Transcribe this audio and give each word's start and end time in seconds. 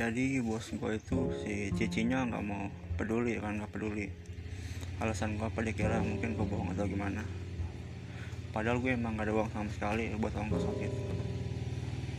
jadi 0.00 0.40
bos 0.40 0.64
gue 0.72 0.96
itu 0.96 1.28
si 1.44 1.68
cicinya 1.76 2.24
nggak 2.24 2.40
mau 2.40 2.72
peduli 2.96 3.36
kan 3.36 3.60
nggak 3.60 3.68
peduli. 3.68 4.08
Alasan 4.96 5.36
gue 5.36 5.44
apa 5.44 5.60
dia 5.60 5.76
kira 5.76 6.00
mungkin 6.00 6.40
gue 6.40 6.46
bohong 6.48 6.72
atau 6.72 6.88
gimana. 6.88 7.20
Padahal 8.48 8.80
gue 8.80 8.96
emang 8.96 9.20
gak 9.20 9.28
ada 9.28 9.36
uang 9.36 9.52
sama 9.52 9.68
sekali 9.68 10.08
buat 10.16 10.32
ongkos 10.32 10.64
waktu 10.66 10.88
itu 10.88 11.02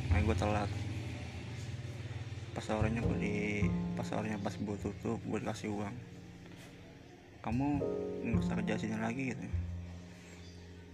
makanya 0.07 0.23
gue 0.29 0.35
telat. 0.37 0.71
Pas 2.53 2.63
sorenya 2.69 3.01
gue 3.01 3.17
di 3.17 3.35
pas 3.97 4.05
sorenya 4.05 4.37
pas 4.37 4.53
gue 4.53 4.77
tutup 4.77 5.17
gue 5.17 5.37
dikasih 5.41 5.73
uang. 5.73 5.95
Kamu 7.41 7.67
nggak 8.29 8.41
usah 8.45 8.55
kerja 8.61 8.77
sini 8.77 8.97
lagi 9.01 9.33
gitu. 9.33 9.45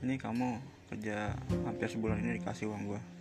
Ini 0.08 0.16
kamu 0.16 0.56
kerja 0.88 1.36
hampir 1.68 1.92
sebulan 1.92 2.24
ini 2.24 2.40
dikasih 2.40 2.72
uang 2.72 2.96
gue 2.96 3.17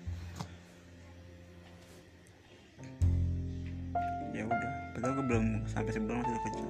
padahal 4.96 5.12
gue 5.20 5.26
belum 5.28 5.46
sampai 5.68 5.92
sebulan 5.92 6.24
masih 6.24 6.40
kerja 6.40 6.64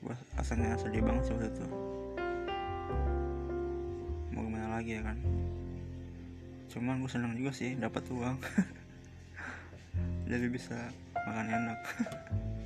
gue 0.00 0.14
rasanya 0.38 0.78
sedih 0.78 1.02
banget 1.02 1.22
sih 1.26 1.34
waktu 1.34 1.50
itu. 1.52 1.66
Mau 4.30 4.42
gimana 4.46 4.78
lagi 4.78 4.96
ya 4.96 5.02
kan? 5.04 5.18
Cuman 6.70 7.02
gue 7.02 7.10
seneng 7.10 7.34
juga 7.34 7.52
sih 7.52 7.74
dapat 7.76 8.06
uang. 8.08 8.38
Jadi 10.30 10.46
bisa 10.46 10.78
makan 11.26 11.46
enak. 11.50 11.78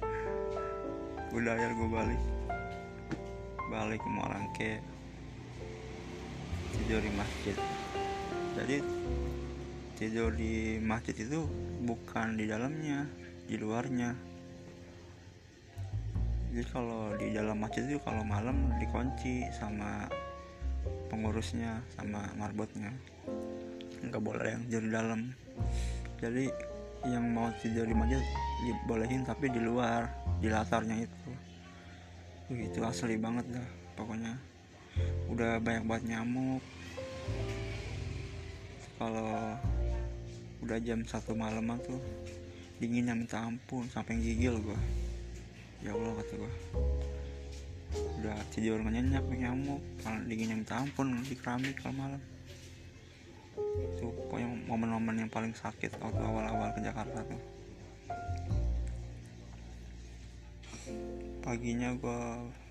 Udah 1.36 1.52
akhir 1.56 1.72
gue 1.72 1.88
balik. 1.88 2.22
Balik 3.72 4.00
ke 4.00 4.10
Morangke 4.12 4.72
tidur 6.76 7.00
di 7.02 7.10
masjid. 7.16 7.56
Jadi 8.54 8.76
tidur 10.04 10.36
di 10.36 10.76
masjid 10.84 11.16
itu 11.16 11.48
bukan 11.88 12.36
di 12.36 12.44
dalamnya 12.44 13.08
di 13.48 13.56
luarnya. 13.56 14.12
Jadi 16.52 16.64
kalau 16.68 17.16
di 17.16 17.32
dalam 17.32 17.56
masjid 17.56 17.88
itu 17.88 17.96
kalau 18.04 18.20
malam 18.20 18.68
dikunci 18.76 19.48
sama 19.56 20.04
pengurusnya 21.08 21.80
sama 21.96 22.20
marbotnya. 22.36 22.92
Nggak 24.04 24.20
boleh 24.20 24.52
yang 24.52 24.62
tidur 24.68 24.82
di 24.84 24.92
dalam. 24.92 25.20
Jadi 26.20 26.44
yang 27.08 27.24
mau 27.32 27.48
tidur 27.64 27.88
di 27.88 27.96
masjid 27.96 28.20
dibolehin 28.68 29.24
tapi 29.24 29.48
di 29.48 29.60
luar 29.64 30.04
di 30.44 30.52
latarnya 30.52 31.00
itu. 31.00 31.30
Wih, 32.52 32.68
itu 32.68 32.84
asli 32.84 33.16
banget 33.16 33.48
dah 33.48 33.68
pokoknya. 33.96 34.36
Udah 35.32 35.56
banyak 35.64 35.88
banget 35.88 36.04
nyamuk. 36.12 36.60
Kalau 39.00 39.56
udah 40.62 40.78
jam 40.84 41.02
satu 41.02 41.34
malam 41.34 41.66
tuh 41.82 41.98
dinginnya 42.78 43.16
minta 43.16 43.42
ampun 43.42 43.88
sampai 43.90 44.18
gigil 44.20 44.60
gua. 44.60 44.78
Ya 45.80 45.96
Allah 45.96 46.12
kata 46.20 46.32
gua. 46.38 46.52
Udah 48.20 48.36
tidur 48.50 48.82
nggak 48.82 48.94
nyenyak 48.94 49.24
nyamuk 49.30 49.82
kalau 50.02 50.18
dinginnya 50.26 50.56
minta 50.58 50.78
ampun 50.82 51.16
di 51.24 51.34
keramik 51.38 51.78
kalau 51.80 51.94
malam. 51.94 52.22
Itu 53.94 54.10
pokoknya 54.10 54.48
momen-momen 54.66 55.26
yang 55.26 55.30
paling 55.30 55.54
sakit 55.54 55.98
waktu 56.02 56.22
awal-awal 56.22 56.74
ke 56.74 56.80
Jakarta 56.82 57.22
tuh. 57.22 57.42
Paginya 61.44 61.92
gue 61.94 62.20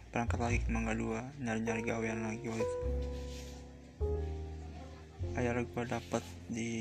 berangkat 0.10 0.40
lagi 0.42 0.58
ke 0.62 0.70
Mangga 0.70 0.94
2 0.94 1.42
nyari-nyari 1.42 1.82
gawean 1.86 2.20
lagi 2.26 2.46
waktu 2.46 2.66
itu. 2.66 2.78
Akhirnya 5.34 5.64
gue 5.66 5.84
dapet 5.90 6.24
di 6.50 6.72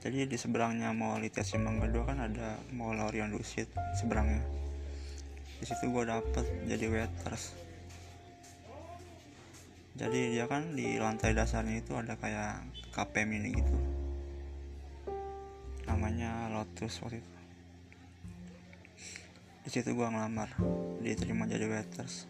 jadi 0.00 0.24
di 0.24 0.36
seberangnya 0.40 0.96
mall 0.96 1.20
ITC 1.20 1.60
Mangga 1.60 1.84
2 1.84 2.08
kan 2.08 2.18
ada 2.24 2.56
mall 2.72 2.96
Orion 2.96 3.36
Dusit 3.36 3.68
seberangnya. 4.00 4.40
Di 5.60 5.68
situ 5.68 5.92
gue 5.92 6.04
dapet 6.08 6.48
jadi 6.64 6.88
waiters. 6.88 7.52
Jadi 10.00 10.32
dia 10.32 10.48
kan 10.48 10.72
di 10.72 10.96
lantai 10.96 11.36
dasarnya 11.36 11.84
itu 11.84 11.92
ada 11.92 12.16
kayak 12.16 12.64
kafe 12.96 13.28
mini 13.28 13.52
gitu. 13.52 13.76
Namanya 15.84 16.48
Lotus 16.48 16.96
waktu 17.04 17.20
itu. 17.20 17.32
Di 19.60 19.68
situ 19.68 19.92
gua 19.92 20.08
ngelamar 20.08 20.56
diterima 21.04 21.44
jadi 21.44 21.68
waiters 21.68 22.29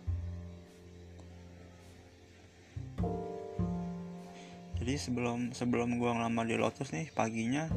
jadi 4.90 5.06
sebelum 5.06 5.54
sebelum 5.54 6.02
gua 6.02 6.18
ngelamar 6.18 6.50
di 6.50 6.58
Lotus 6.58 6.90
nih 6.90 7.14
paginya 7.14 7.70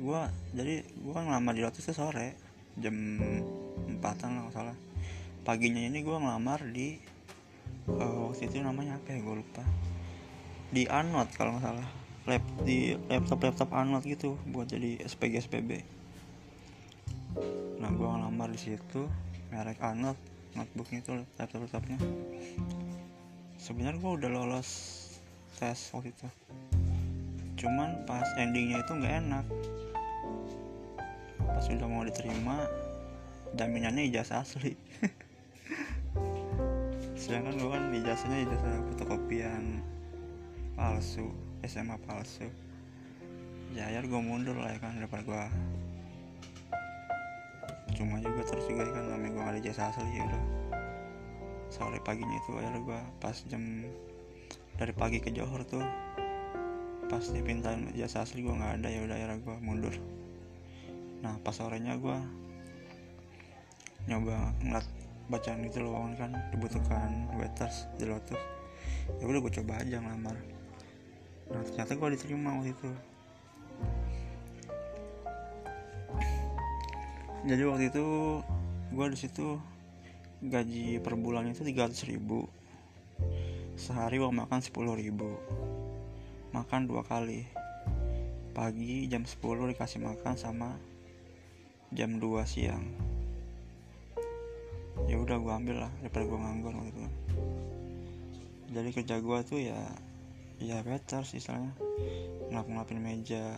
gua 0.00 0.32
jadi 0.56 0.80
gua 1.04 1.28
ngelamar 1.28 1.52
di 1.52 1.60
Lotus 1.60 1.84
tuh 1.84 1.92
sore 1.92 2.40
jam 2.80 2.96
empatan 3.84 4.40
lah 4.40 4.48
salah. 4.48 4.72
Paginya 5.44 5.84
ini 5.84 6.00
gua 6.00 6.24
ngelamar 6.24 6.64
di 6.72 6.96
uh, 7.84 8.32
waktu 8.32 8.48
itu 8.48 8.64
namanya 8.64 8.96
apa 8.96 9.12
ya 9.12 9.20
gue 9.20 9.34
lupa. 9.44 9.60
Di 10.72 10.88
Anot 10.88 11.36
kalau 11.36 11.60
nggak 11.60 11.68
salah. 11.68 11.88
Lab 12.24 12.44
di 12.64 12.96
laptop 13.12 13.44
laptop 13.44 13.68
Anot 13.76 14.08
gitu 14.08 14.40
buat 14.48 14.72
jadi 14.72 15.04
SPG 15.04 15.52
SPB 15.52 15.84
nah 17.76 17.92
gue 17.92 18.08
ngelamar 18.08 18.48
di 18.48 18.56
situ 18.56 19.04
merek 19.52 19.84
Anot 19.84 20.16
notebooknya 20.56 21.04
itu 21.04 21.12
laptop 21.36 21.60
laptopnya 21.68 22.00
sebenarnya 23.60 24.00
gue 24.00 24.12
udah 24.16 24.30
lolos 24.32 24.97
tes 25.58 25.90
waktu 25.90 26.14
itu. 26.14 26.28
Cuman 27.58 28.06
pas 28.06 28.22
endingnya 28.38 28.78
itu 28.78 28.94
nggak 28.94 29.14
enak. 29.26 29.46
Pas 31.42 31.66
udah 31.66 31.88
mau 31.90 32.06
diterima 32.06 32.62
jaminannya 33.58 34.06
ijazah 34.06 34.46
asli. 34.46 34.78
Sedangkan 37.18 37.58
gue 37.58 37.70
kan 37.74 37.90
ijazahnya 37.90 38.38
ijazah 38.46 38.74
fotokopian 38.94 39.82
palsu 40.78 41.34
SMA 41.66 41.98
palsu. 42.06 42.46
Ya 43.74 43.90
akhir 43.90 44.06
gue 44.06 44.20
mundur 44.22 44.54
lah 44.54 44.70
ya 44.70 44.78
kan 44.78 44.94
daripada 44.94 45.26
gue 45.26 45.44
cuma 47.98 48.22
juga 48.22 48.46
terus 48.46 48.62
juga 48.70 48.86
kan 48.94 49.10
namanya 49.10 49.34
gue 49.34 49.42
gak 49.42 49.52
ada 49.58 49.60
ijazah 49.66 49.90
asli 49.90 50.06
ya 50.14 50.22
udah. 50.22 50.44
Sore 51.74 51.98
paginya 52.06 52.38
itu 52.38 52.54
akhirnya 52.54 52.80
gue 52.86 53.00
pas 53.18 53.34
jam 53.50 53.82
dari 54.78 54.94
pagi 54.94 55.18
ke 55.18 55.34
Johor 55.34 55.66
tuh 55.66 55.82
pas 57.10 57.24
dipintain 57.34 57.90
ijazah 57.98 58.22
asli 58.22 58.46
gue 58.46 58.54
nggak 58.54 58.78
ada 58.78 58.88
ya 58.88 59.02
udah 59.02 59.16
akhirnya 59.18 59.38
gue 59.42 59.56
mundur. 59.58 59.94
Nah 61.18 61.34
pas 61.42 61.50
sorenya 61.50 61.98
gue 61.98 62.14
nyoba 64.06 64.54
ngeliat 64.62 64.86
bacaan 65.26 65.66
itu 65.66 65.82
lowongan 65.82 66.14
kan 66.14 66.30
dibutuhkan 66.54 67.26
waiters 67.34 67.90
di 67.98 68.06
Lotus. 68.06 68.38
Ya 69.18 69.26
udah 69.26 69.40
gue 69.42 69.52
coba 69.58 69.82
aja 69.82 69.98
ngelamar. 69.98 70.38
Nah 71.50 71.62
ternyata 71.66 71.98
gue 71.98 72.08
diterima 72.14 72.54
waktu 72.62 72.70
itu. 72.70 72.90
Jadi 77.50 77.62
waktu 77.66 77.84
itu 77.90 78.06
gue 78.94 79.06
di 79.10 79.18
situ 79.18 79.58
gaji 80.38 81.02
per 81.02 81.18
bulan 81.18 81.50
itu 81.50 81.66
300 81.66 82.14
ribu 82.14 82.46
sehari 83.78 84.18
uang 84.18 84.34
makan 84.34 84.58
10 84.58 84.74
ribu. 84.98 85.38
Makan 86.50 86.90
dua 86.90 87.06
kali. 87.06 87.46
Pagi 88.52 89.06
jam 89.06 89.22
10 89.22 89.38
dikasih 89.70 90.02
makan 90.02 90.34
sama 90.34 90.74
jam 91.94 92.18
2 92.18 92.42
siang. 92.42 92.84
Ya 95.06 95.16
udah 95.16 95.38
gue 95.38 95.52
ambil 95.54 95.86
lah 95.86 95.92
daripada 96.02 96.26
gue 96.26 96.38
nganggur 96.42 96.74
waktu 96.74 96.90
itu 96.90 97.06
jadi 98.68 98.88
kerja 98.92 99.16
gue 99.24 99.38
tuh 99.48 99.60
ya 99.64 99.80
ya 100.60 100.84
better 100.84 101.24
sih 101.24 101.40
istilahnya 101.40 101.72
ngelap 102.52 102.68
ngelapin 102.68 103.00
meja 103.00 103.56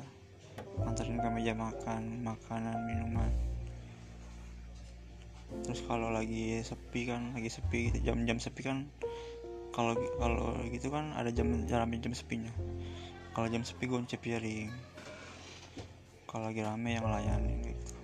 anterin 0.86 1.18
ke 1.18 1.28
meja 1.32 1.52
makan 1.56 2.22
makanan 2.22 2.76
minuman. 2.86 3.32
Terus 5.66 5.82
kalau 5.82 6.14
lagi 6.14 6.62
sepi 6.62 7.10
kan 7.10 7.34
lagi 7.34 7.50
sepi 7.50 7.90
gitu, 7.90 7.98
jam-jam 8.06 8.38
sepi 8.38 8.62
kan 8.62 8.86
kalau 9.80 9.96
kalau 10.20 10.52
gitu 10.68 10.92
kan 10.92 11.16
ada 11.16 11.32
jam 11.32 11.48
jam 11.64 11.88
jam 11.88 12.12
sepinya. 12.12 12.52
Kalau 13.32 13.48
jam 13.48 13.64
sepi 13.64 13.88
gue 13.88 13.96
piring. 14.04 14.68
Kalau 16.28 16.52
lagi 16.52 16.60
rame 16.60 17.00
yang 17.00 17.08
layanin 17.08 17.64
gitu. 17.64 17.96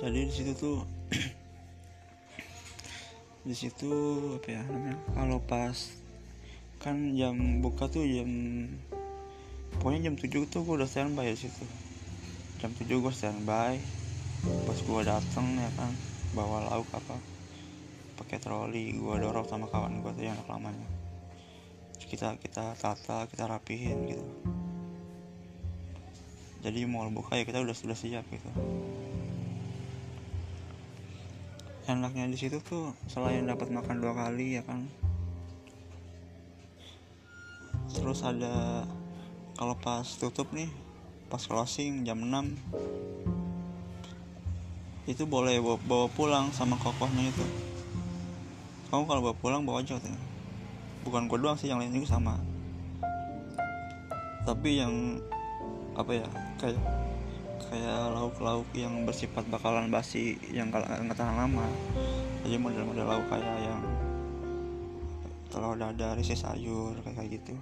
Jadi 0.00 0.18
di 0.24 0.32
situ 0.32 0.52
tuh 0.56 0.80
di 3.48 3.52
situ 3.52 3.92
apa 4.40 4.48
ya 4.48 4.64
namanya 4.64 4.96
kalau 5.12 5.38
pas 5.38 5.76
kan 6.80 6.96
jam 7.20 7.60
buka 7.60 7.84
tuh 7.92 8.08
jam 8.08 8.28
pokoknya 9.76 10.08
jam 10.08 10.16
7 10.16 10.48
tuh 10.48 10.64
gue 10.64 10.74
udah 10.80 10.88
standby 10.88 11.36
di 11.36 11.38
situ. 11.44 11.68
Jam 12.64 12.72
7 12.72 12.88
gue 12.88 13.12
standby 13.12 13.76
pas 14.64 14.78
gue 14.80 15.00
dateng 15.04 15.60
ya 15.60 15.68
kan 15.76 15.92
bawa 16.32 16.72
lauk 16.72 16.88
apa 16.96 17.35
pakai 18.16 18.40
troli 18.40 18.96
gue 18.96 19.14
dorong 19.20 19.44
sama 19.44 19.68
kawan 19.68 20.00
gue 20.00 20.12
tuh 20.16 20.24
yang 20.24 20.40
lamanya. 20.48 20.88
Kita 22.00 22.40
kita 22.40 22.72
tata 22.74 23.28
kita 23.28 23.44
rapihin 23.44 24.08
gitu. 24.08 24.26
Jadi 26.64 26.82
mau 26.88 27.06
buka 27.12 27.36
ya 27.36 27.44
kita 27.44 27.62
udah 27.62 27.76
sudah 27.76 27.94
siap 27.94 28.24
gitu. 28.32 28.50
Enaknya 31.86 32.26
di 32.26 32.34
situ 32.34 32.58
tuh 32.64 32.96
selain 33.06 33.46
dapat 33.46 33.70
makan 33.70 34.02
dua 34.02 34.16
kali 34.16 34.58
ya 34.58 34.62
kan. 34.66 34.88
Terus 37.94 38.24
ada 38.26 38.82
kalau 39.54 39.78
pas 39.78 40.04
tutup 40.04 40.50
nih 40.52 40.68
pas 41.26 41.42
closing 41.42 42.06
jam 42.06 42.22
6 42.22 42.54
itu 45.10 45.22
boleh 45.26 45.58
bawa 45.62 46.06
pulang 46.10 46.50
sama 46.54 46.78
kokohnya 46.78 47.30
itu 47.30 47.46
kamu 48.90 49.02
kalau 49.06 49.20
bawa 49.30 49.36
pulang 49.38 49.62
bawa 49.66 49.82
aja 49.82 49.98
katanya. 49.98 50.22
Bukan 51.02 51.30
gue 51.30 51.38
doang 51.38 51.58
sih 51.58 51.70
yang 51.70 51.78
lain 51.78 51.94
juga 51.94 52.18
sama. 52.18 52.38
Tapi 54.46 54.78
yang 54.78 55.18
apa 55.96 56.12
ya 56.12 56.28
kayak 56.60 56.82
kayak 57.66 57.98
lauk-lauk 58.14 58.68
yang 58.76 59.02
bersifat 59.02 59.42
bakalan 59.50 59.90
basi 59.90 60.38
yang 60.54 60.70
nggak 60.70 61.18
tahan 61.18 61.34
lama. 61.34 61.66
Jadi 62.46 62.56
model-model 62.62 63.06
lauk 63.10 63.26
kayak 63.26 63.56
yang 63.58 63.82
telur 65.50 65.74
dadar 65.74 66.14
isi 66.18 66.38
sayur 66.38 66.94
kayak 67.02 67.42
gitu. 67.42 67.58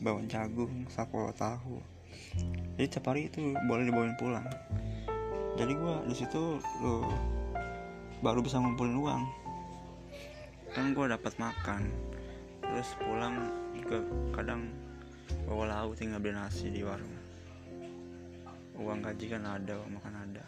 Bawang 0.00 0.28
jagung 0.32 0.88
sapo 0.88 1.28
tahu. 1.36 1.80
Jadi 2.80 2.88
tiap 2.88 3.12
hari 3.12 3.28
itu 3.28 3.52
boleh 3.68 3.84
dibawain 3.84 4.16
pulang. 4.16 4.48
Jadi 5.60 5.72
gue 5.76 5.94
di 6.08 6.14
situ 6.16 6.56
baru 8.24 8.40
bisa 8.40 8.56
ngumpulin 8.56 8.96
uang 8.96 9.22
kan 10.72 10.96
gue 10.96 11.06
dapat 11.08 11.32
makan. 11.36 11.82
Terus 12.64 12.88
pulang 12.96 13.36
juga 13.76 14.00
kadang 14.32 14.72
bawa 15.44 15.68
lauk 15.68 16.00
tinggal 16.00 16.20
beli 16.20 16.32
nasi 16.32 16.72
di 16.72 16.80
warung. 16.80 17.12
Uang 18.80 19.04
gaji 19.04 19.28
kan 19.28 19.44
ada 19.44 19.76
uang 19.76 19.92
makan 20.00 20.14
ada. 20.16 20.44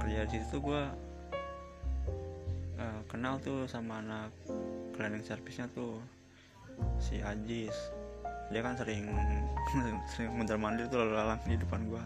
Kerja 0.00 0.24
di 0.24 0.40
situ 0.40 0.56
gue 0.64 0.82
uh, 2.80 3.00
kenal 3.04 3.36
tuh 3.44 3.68
sama 3.68 4.00
anak 4.00 4.32
cleaning 4.96 5.20
service-nya 5.20 5.68
tuh 5.76 6.00
si 6.96 7.20
Ajis. 7.20 7.76
Dia 8.48 8.64
kan 8.64 8.72
sering 8.80 9.12
sering 10.16 10.32
mondar 10.32 10.56
mandir 10.56 10.88
tuh 10.88 11.04
lalang 11.04 11.36
di 11.44 11.60
depan 11.60 11.84
gua. 11.84 12.00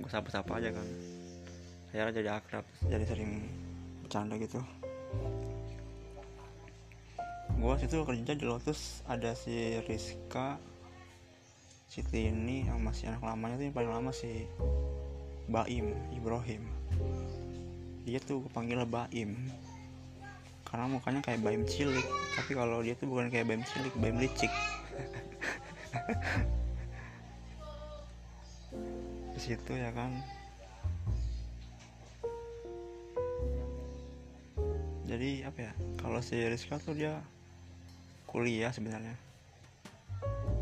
Gua 0.00 0.08
sapa-sapa 0.08 0.56
aja 0.56 0.72
kan 0.72 0.88
saya 1.92 2.08
jadi 2.08 2.40
akrab. 2.40 2.64
Jadi 2.88 3.04
sering 3.04 3.44
bercanda 4.00 4.40
gitu. 4.40 4.64
Gua 7.60 7.76
situ 7.76 8.00
kerja 8.00 8.32
di 8.32 8.48
Lotus 8.48 9.04
ada 9.04 9.36
si 9.36 9.76
Rizka 9.84 10.56
si 11.92 12.00
Tini 12.00 12.64
yang 12.64 12.80
masih 12.80 13.12
anak 13.12 13.20
lamanya 13.20 13.60
tuh 13.60 13.68
yang 13.68 13.76
paling 13.76 13.92
lama 13.92 14.08
si 14.08 14.48
Baim 15.52 15.92
Ibrahim. 16.16 16.64
Dia 18.08 18.16
tuh 18.24 18.48
panggil 18.56 18.80
Baim. 18.88 19.36
Karena 20.64 20.88
mukanya 20.88 21.20
kayak 21.20 21.44
Baim 21.44 21.68
cilik. 21.68 22.08
Tapi 22.32 22.56
kalau 22.56 22.80
dia 22.80 22.96
tuh 22.96 23.12
bukan 23.12 23.28
kayak 23.28 23.44
Baim 23.44 23.60
cilik 23.68 23.92
Baim 24.00 24.16
licik. 24.16 24.48
Di 29.36 29.40
situ 29.52 29.76
ya 29.76 29.92
kan 29.92 30.16
jadi 35.12 35.44
apa 35.44 35.68
ya 35.68 35.72
kalau 36.00 36.24
si 36.24 36.40
Rizka 36.40 36.80
tuh 36.80 36.96
dia 36.96 37.20
kuliah 38.24 38.72
sebenarnya. 38.72 39.12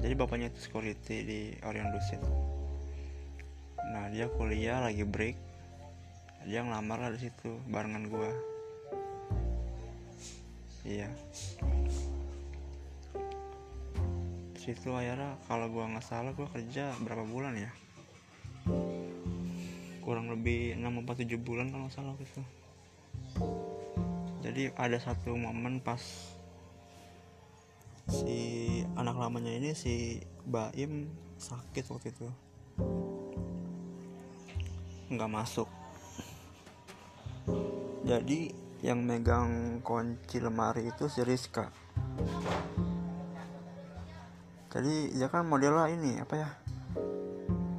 Jadi 0.03 0.15
bapaknya 0.19 0.51
itu 0.51 0.59
security 0.59 1.17
di 1.23 1.41
Orion 1.63 1.95
Dusit 1.95 2.19
nah 3.91 4.07
dia 4.07 4.31
kuliah 4.31 4.83
lagi 4.83 5.03
break. 5.03 5.35
Dia 6.47 6.63
ngelamar 6.63 6.99
lah 6.99 7.11
di 7.15 7.27
situ 7.27 7.59
barengan 7.71 8.07
gua. 8.07 8.31
Iya. 10.87 11.11
Situ 14.55 14.95
akhirnya 14.95 15.35
kalau 15.51 15.67
gua 15.75 15.91
nggak 15.91 16.07
salah 16.07 16.31
gua 16.39 16.47
kerja 16.55 16.95
berapa 17.03 17.27
bulan 17.27 17.59
ya? 17.59 17.71
Kurang 20.07 20.31
lebih 20.31 20.79
6 20.79 21.03
empat 21.03 21.27
tujuh 21.27 21.39
bulan 21.43 21.75
kalau 21.75 21.91
salah 21.91 22.15
gitu 22.23 22.43
jadi 24.51 24.75
ada 24.75 24.99
satu 24.99 25.39
momen 25.39 25.79
pas 25.79 26.03
si 28.11 28.83
anak 28.99 29.15
lamanya 29.15 29.55
ini 29.55 29.79
si 29.79 30.19
Baim 30.43 31.07
sakit 31.39 31.87
waktu 31.87 32.11
itu. 32.11 32.27
Nggak 35.15 35.31
masuk. 35.31 35.71
Jadi 38.03 38.51
yang 38.83 39.07
megang 39.07 39.79
kunci 39.87 40.43
lemari 40.43 40.91
itu 40.91 41.07
si 41.07 41.23
Rizka. 41.23 41.71
Jadi 44.75 45.15
dia 45.15 45.31
kan 45.31 45.47
modelnya 45.47 45.87
ini 45.95 46.19
apa 46.19 46.35
ya 46.35 46.51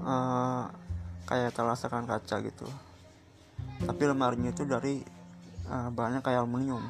uh, 0.08 0.64
kayak 1.28 1.52
telasakan 1.52 2.08
kaca 2.08 2.40
gitu. 2.48 2.68
Tapi 3.84 4.04
lemarinya 4.08 4.56
itu 4.56 4.64
dari 4.64 5.21
uh, 5.72 5.90
bahannya 5.90 6.20
kayak 6.20 6.44
aluminium. 6.44 6.84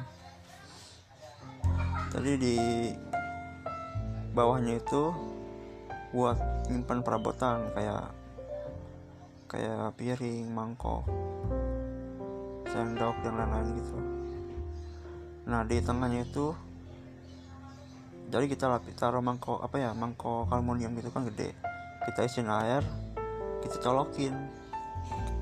Jadi 2.12 2.32
di 2.36 2.56
bawahnya 4.34 4.82
itu 4.82 5.14
buat 6.12 6.36
nyimpan 6.68 7.00
perabotan 7.00 7.72
kayak 7.72 8.12
kayak 9.48 9.96
piring 9.96 10.48
mangkok 10.52 11.08
sendok 12.68 13.16
dan 13.24 13.36
lain-lain 13.40 13.68
gitu. 13.80 13.96
Nah 15.48 15.64
di 15.64 15.80
tengahnya 15.80 16.28
itu 16.28 16.52
jadi 18.32 18.48
kita 18.48 18.64
lapis 18.68 18.96
taruh 18.96 19.20
mangkok 19.20 19.60
apa 19.60 19.76
ya 19.76 19.90
mangkok 19.92 20.48
aluminium 20.52 20.96
gitu 21.00 21.08
kan 21.12 21.24
gede. 21.28 21.56
Kita 22.04 22.28
isiin 22.28 22.48
air 22.48 22.84
kita 23.64 23.80
colokin. 23.80 24.36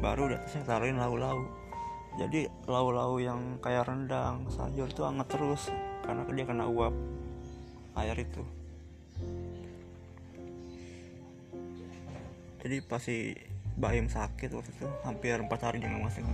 Baru 0.00 0.30
di 0.30 0.34
atasnya 0.38 0.64
taruhin 0.64 0.96
lau-lau 0.96 1.59
jadi 2.20 2.52
lau-lau 2.68 3.16
yang 3.16 3.56
kayak 3.64 3.88
rendang 3.88 4.44
sayur 4.52 4.92
itu 4.92 5.00
hangat 5.00 5.32
terus 5.32 5.72
karena 6.04 6.28
dia 6.28 6.44
kena 6.44 6.68
uap 6.68 6.92
air 7.96 8.16
itu. 8.20 8.44
Jadi 12.60 12.76
pasti 12.84 13.32
Baim 13.80 14.12
sakit 14.12 14.52
waktu 14.52 14.68
itu 14.76 14.84
hampir 15.00 15.40
empat 15.40 15.64
hari 15.64 15.80
dia 15.80 15.88
nggak 15.88 16.04
masuk 16.04 16.28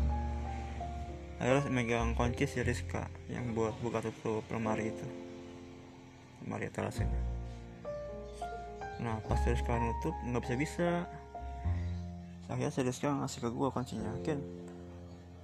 megang 1.71 2.19
kunci 2.19 2.51
si 2.51 2.67
Rizka 2.67 3.07
yang 3.31 3.55
buat 3.55 3.79
buka 3.79 4.03
tutup 4.03 4.43
lemari 4.51 4.91
itu. 4.91 5.07
Maria 6.47 6.71
Telasen 6.71 7.11
nah 8.97 9.21
pas 9.29 9.37
Rizka 9.45 9.77
nutup 9.77 10.17
nggak 10.25 10.41
bisa 10.41 10.55
bisa 10.57 10.89
akhirnya 12.49 12.73
si 12.73 12.81
Rizka 12.81 13.13
ngasih 13.13 13.45
ke 13.45 13.49
gue 13.53 13.69
kuncinya 13.69 14.13
Ken 14.25 14.41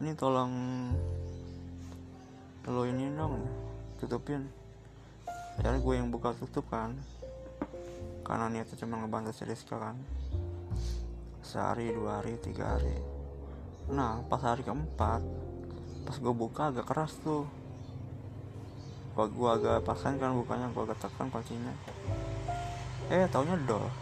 ini 0.02 0.18
tolong 0.18 0.50
lo 2.66 2.82
ini 2.82 3.06
dong 3.14 3.38
tutupin. 4.02 4.50
Akhirnya 5.54 5.78
gue 5.78 5.94
yang 5.94 6.10
buka 6.10 6.34
tutup 6.34 6.66
kan. 6.66 6.98
Karena 8.26 8.50
niatnya 8.50 8.82
cuma 8.82 8.98
ngebantu 8.98 9.30
si 9.30 9.46
Rizka 9.46 9.78
kan. 9.78 9.94
Sehari 11.46 11.94
dua 11.94 12.18
hari 12.18 12.34
tiga 12.42 12.74
hari. 12.74 12.98
Nah 13.94 14.26
pas 14.26 14.42
hari 14.42 14.66
keempat 14.66 15.22
pas 16.02 16.16
gue 16.18 16.34
buka 16.34 16.74
agak 16.74 16.90
keras 16.90 17.14
tuh. 17.22 17.46
Gua, 19.14 19.30
gua 19.30 19.54
agak 19.54 19.86
paksain 19.86 20.18
kan 20.18 20.34
bukanya 20.34 20.66
gua 20.74 20.90
agak 20.90 20.98
tekan 20.98 21.30
kuncinya. 21.30 21.70
Eh 23.06 23.30
taunya 23.30 23.54
dol 23.54 23.86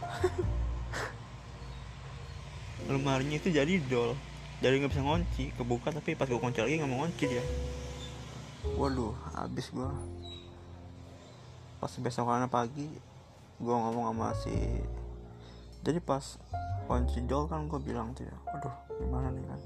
lemarinya 2.89 3.37
itu 3.37 3.53
jadi 3.53 3.77
dol 3.85 4.17
jadi 4.61 4.77
nggak 4.77 4.93
bisa 4.93 5.01
ngunci 5.01 5.45
kebuka 5.57 5.89
tapi 5.89 6.13
pas 6.13 6.29
gua 6.29 6.41
kunci 6.41 6.61
lagi 6.61 6.77
nggak 6.77 6.91
mau 6.93 7.05
ngunci 7.05 7.25
dia. 7.25 7.45
Waduh 8.77 9.17
habis 9.33 9.73
gua. 9.73 9.89
Pas 11.81 11.93
besokannya 11.97 12.49
pagi 12.53 12.89
gua 13.57 13.77
ngomong 13.89 14.13
sama 14.13 14.29
si 14.37 14.53
jadi 15.81 15.97
pas 16.05 16.37
kunci 16.85 17.25
dol 17.25 17.49
kan 17.49 17.65
gua 17.73 17.81
bilang 17.81 18.13
tuh 18.13 18.29
ya 18.29 18.37
waduh 18.53 18.75
gimana 19.01 19.33
nih 19.33 19.45
kan? 19.49 19.61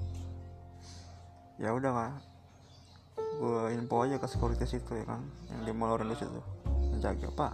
Ya 1.59 1.69
udah 1.75 1.91
kan 1.91 2.11
gue 3.35 3.75
info 3.75 3.99
aja 3.99 4.15
ke 4.15 4.27
security 4.31 4.63
situ 4.63 4.95
ya 4.95 5.03
kan 5.03 5.19
yang 5.51 5.67
di 5.67 5.71
mall 5.75 5.91
orang 5.91 6.07
itu 6.07 6.23
menjaga 6.91 7.27
pak 7.35 7.53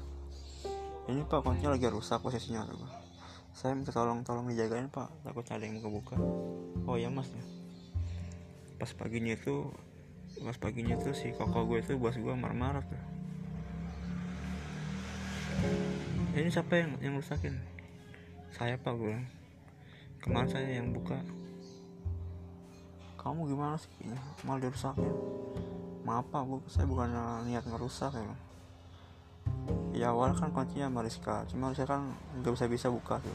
ini 1.09 1.25
pak 1.25 1.41
kuncinya 1.41 1.73
lagi 1.73 1.89
rusak 1.89 2.21
posisinya 2.21 2.69
tuh 2.69 2.77
saya 3.51 3.73
minta 3.73 3.91
tolong 3.91 4.23
tolong 4.23 4.47
dijagain 4.47 4.87
pak. 4.87 5.11
Takut 5.27 5.43
ada 5.51 5.59
yang 5.59 5.83
buka 5.83 5.89
buka 5.91 6.15
oh 6.89 6.97
ya 6.97 7.09
mas 7.13 7.29
ya. 7.29 7.43
Pas 8.81 8.89
paginya 8.97 9.37
itu 9.37 9.69
pas 10.41 10.57
paginya 10.57 10.97
tuh 10.97 11.13
si 11.13 11.29
koko 11.35 11.69
gue 11.69 11.85
tuh 11.85 11.99
bos 12.01 12.17
gue 12.17 12.33
marah-marah 12.33 12.81
tuh. 12.81 13.01
Ini 16.33 16.49
siapa 16.49 16.73
yang 16.79 16.97
yang 17.03 17.13
rusakin? 17.19 17.53
Saya 18.55 18.79
pak 18.79 18.95
gue 18.97 19.17
kemarin 20.21 20.49
saya 20.49 20.69
yang 20.81 20.89
buka. 20.95 21.21
Kamu 23.21 23.45
gimana 23.45 23.77
sih? 23.77 23.89
Malah 24.47 24.65
dirusakin. 24.65 25.13
Maaf 26.01 26.25
pak 26.33 26.41
bu 26.49 26.57
saya 26.65 26.89
bukan 26.89 27.13
niat 27.45 27.61
ngerusak 27.69 28.17
ya. 28.17 28.35
Ya 29.93 30.07
awal 30.09 30.33
kan 30.33 30.49
kuncinya 30.49 30.89
Mariska 30.89 31.45
cuma 31.45 31.69
saya 31.77 31.85
kan 31.85 32.09
nggak 32.41 32.57
bisa 32.57 32.65
bisa 32.65 32.87
buka 32.89 33.21
tuh. 33.21 33.29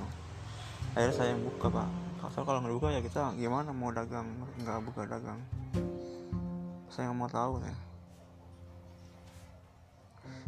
Akhirnya 0.99 1.15
saya 1.15 1.29
yang 1.37 1.47
buka 1.47 1.71
pak 1.71 2.06
kalau 2.17 2.45
kalau 2.45 2.59
nggak 2.65 2.77
buka 2.81 2.89
ya 2.93 3.01
kita 3.05 3.33
gimana 3.37 3.71
mau 3.71 3.93
dagang 3.93 4.27
nggak 4.61 4.79
buka 4.89 5.03
dagang. 5.05 5.41
Saya 6.89 7.13
nggak 7.13 7.19
mau 7.19 7.29
tahu 7.29 7.61
ya 7.61 7.77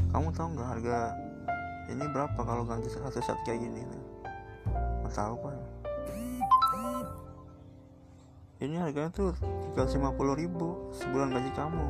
kamu 0.08 0.32
tahu 0.32 0.56
nggak 0.56 0.68
harga 0.72 0.98
ini 1.92 2.04
berapa 2.08 2.40
kalau 2.40 2.64
ganti 2.64 2.88
satu 2.88 3.20
set 3.20 3.36
kayak 3.44 3.60
gini? 3.60 3.84
Nggak 5.04 5.12
tahu 5.12 5.34
pak 5.44 5.56
ini 8.58 8.74
harganya 8.74 9.12
tuh 9.14 9.30
350 9.78 10.18
ribu 10.34 10.90
sebulan 10.90 11.30
gaji 11.30 11.50
kamu. 11.54 11.84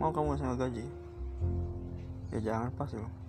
Mau 0.00 0.08
kamu 0.08 0.40
sama 0.40 0.56
gaji? 0.56 0.88
Ya 2.32 2.38
jangan 2.40 2.72
pas 2.72 2.88
loh 2.96 3.22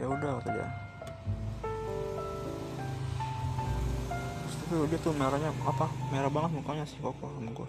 ya 0.00 0.08
udah 0.08 0.40
kata 0.40 0.48
dia 0.56 0.68
tuh 4.70 4.86
dia 4.86 5.02
tuh 5.02 5.10
merahnya 5.10 5.50
apa? 5.66 5.90
Merah 6.14 6.30
banget 6.30 6.54
mukanya 6.54 6.86
sih 6.86 7.02
koko 7.02 7.26
sama 7.26 7.50
gue 7.50 7.68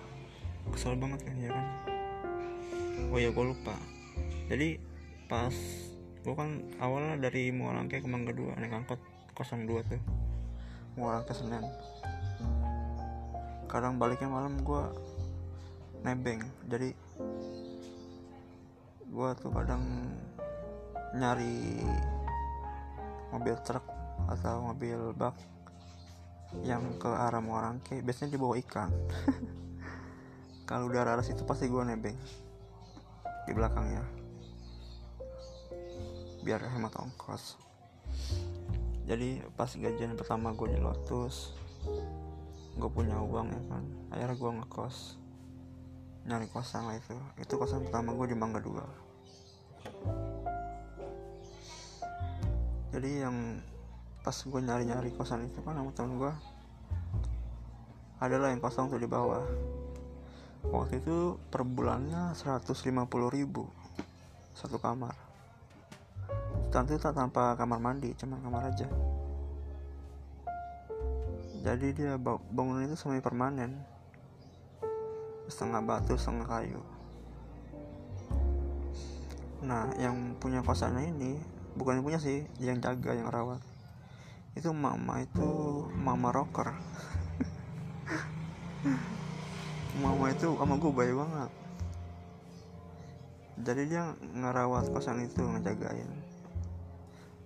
kesel 0.70 0.94
banget 0.94 1.26
kan 1.26 1.34
ya 1.42 1.50
kan? 1.50 1.66
Oh 3.10 3.18
ya 3.18 3.34
gue 3.34 3.42
lupa. 3.42 3.74
Jadi 4.46 4.78
pas 5.26 5.50
gue 6.22 6.36
kan 6.38 6.62
awalnya 6.78 7.18
dari 7.18 7.50
Muarangke 7.50 7.98
ke 7.98 8.06
Mangga 8.06 8.30
2 8.38 8.54
naik 8.62 8.86
angkot 8.86 9.02
02 9.34 9.90
tuh. 9.90 10.02
Muarangke 10.94 11.34
Senen. 11.34 11.66
Kadang 13.66 13.98
baliknya 13.98 14.30
malam 14.30 14.62
gue 14.62 14.84
nebeng. 16.06 16.46
Jadi 16.70 16.94
gue 19.10 19.30
tuh 19.42 19.50
kadang 19.50 19.82
nyari 21.18 21.82
mobil 23.34 23.58
truk 23.66 23.84
atau 24.30 24.70
mobil 24.70 25.18
bak 25.18 25.34
yang 26.68 27.00
ke 27.00 27.08
arah 27.08 27.40
Muarangke 27.40 28.04
biasanya 28.04 28.36
dibawa 28.36 28.60
ikan. 28.60 28.92
Kalau 30.70 30.88
udah 30.88 31.04
arah 31.04 31.26
situ 31.26 31.48
pasti 31.48 31.72
gue 31.72 31.84
nebeng 31.84 32.16
di 33.48 33.52
belakangnya. 33.56 34.04
Biar 36.44 36.60
hemat 36.68 36.96
ongkos. 37.00 37.60
Jadi 39.08 39.44
pas 39.56 39.72
gajian 39.72 40.16
pertama 40.16 40.54
gue 40.56 40.76
di 40.76 40.80
Lotus 40.80 41.58
gue 42.78 42.90
punya 42.92 43.20
uang 43.20 43.48
ya 43.52 43.62
kan. 43.68 43.84
Akhirnya 44.12 44.36
gue 44.36 44.52
ngekos. 44.62 44.98
Nyari 46.28 46.48
kosan 46.54 46.88
lah 46.88 46.96
itu. 46.96 47.18
Itu 47.40 47.58
kosan 47.58 47.88
pertama 47.88 48.14
gue 48.14 48.32
di 48.32 48.38
Mangga 48.38 48.62
2 48.62 49.12
jadi 52.92 53.24
yang 53.24 53.64
pas 54.22 54.38
gue 54.38 54.62
nyari-nyari 54.62 55.10
kosan 55.18 55.50
itu 55.50 55.66
kan 55.66 55.74
sama 55.74 55.90
temen 55.98 56.22
gue 56.22 56.34
adalah 58.22 58.54
yang 58.54 58.62
kosong 58.62 58.86
tuh 58.94 59.02
di 59.02 59.10
bawah. 59.10 59.42
Waktu 60.70 61.02
itu 61.02 61.42
per 61.50 61.66
bulannya 61.66 62.38
150 62.38 62.78
ribu 63.34 63.66
satu 64.54 64.78
kamar. 64.78 65.18
Tentu 66.70 67.02
tak 67.02 67.18
tanpa 67.18 67.58
kamar 67.58 67.82
mandi 67.82 68.14
cuma 68.14 68.38
kamar 68.46 68.70
aja. 68.70 68.86
Jadi 71.66 71.98
dia 71.98 72.14
bangunan 72.54 72.86
itu 72.86 72.94
semi 72.94 73.18
permanen. 73.26 73.74
Setengah 75.50 75.82
batu 75.82 76.14
setengah 76.14 76.46
kayu. 76.46 76.82
Nah 79.66 79.90
yang 79.98 80.38
punya 80.38 80.62
kosannya 80.62 81.10
ini 81.10 81.42
bukan 81.74 81.98
yang 81.98 82.06
punya 82.06 82.20
sih 82.22 82.46
yang 82.62 82.78
jaga 82.78 83.18
yang 83.18 83.34
rawat 83.34 83.71
itu 84.52 84.70
mama 84.76 85.24
itu 85.24 85.48
mama 85.96 86.30
rocker. 86.36 86.76
Mama 90.04 90.32
itu 90.32 90.56
sama 90.56 90.76
gue 90.76 90.92
baik 90.92 91.16
banget. 91.16 91.52
Jadi 93.62 93.82
dia 93.94 94.04
ngerawat 94.34 94.90
kosan 94.92 95.24
itu 95.24 95.40
ngejagain. 95.46 96.10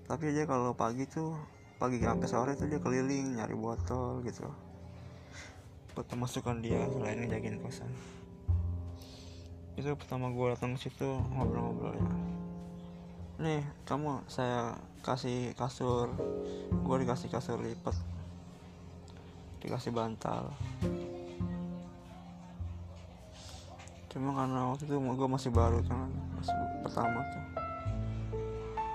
Tapi 0.06 0.32
dia 0.32 0.48
kalau 0.48 0.72
pagi 0.74 1.06
tuh 1.10 1.36
pagi 1.76 2.00
sampai 2.00 2.30
sore 2.30 2.52
tuh 2.56 2.72
dia 2.72 2.80
keliling 2.80 3.38
nyari 3.38 3.54
botol 3.54 4.24
gitu. 4.24 4.48
Buat 5.94 6.08
pemasukan 6.10 6.64
dia 6.64 6.88
selain 6.90 7.22
ngejagain 7.22 7.60
kosan. 7.60 7.92
Itu 9.76 9.94
pertama 10.00 10.32
gue 10.32 10.56
datang 10.56 10.80
ke 10.80 10.88
situ 10.88 11.10
ngobrol-ngobrol 11.36 12.00
ya 12.00 12.35
nih 13.36 13.60
kamu 13.84 14.24
saya 14.32 14.80
kasih 15.04 15.52
kasur. 15.60 16.12
Gue 16.84 16.96
dikasih 17.04 17.28
kasur 17.28 17.60
lipat. 17.60 17.96
Dikasih 19.60 19.92
bantal. 19.92 20.56
Cuma 24.08 24.32
karena 24.32 24.72
waktu 24.72 24.88
itu 24.88 24.96
gue 24.96 25.30
masih 25.30 25.52
baru 25.52 25.84
kan 25.84 26.08
masih 26.40 26.56
pertama 26.80 27.20
tuh. 27.28 27.44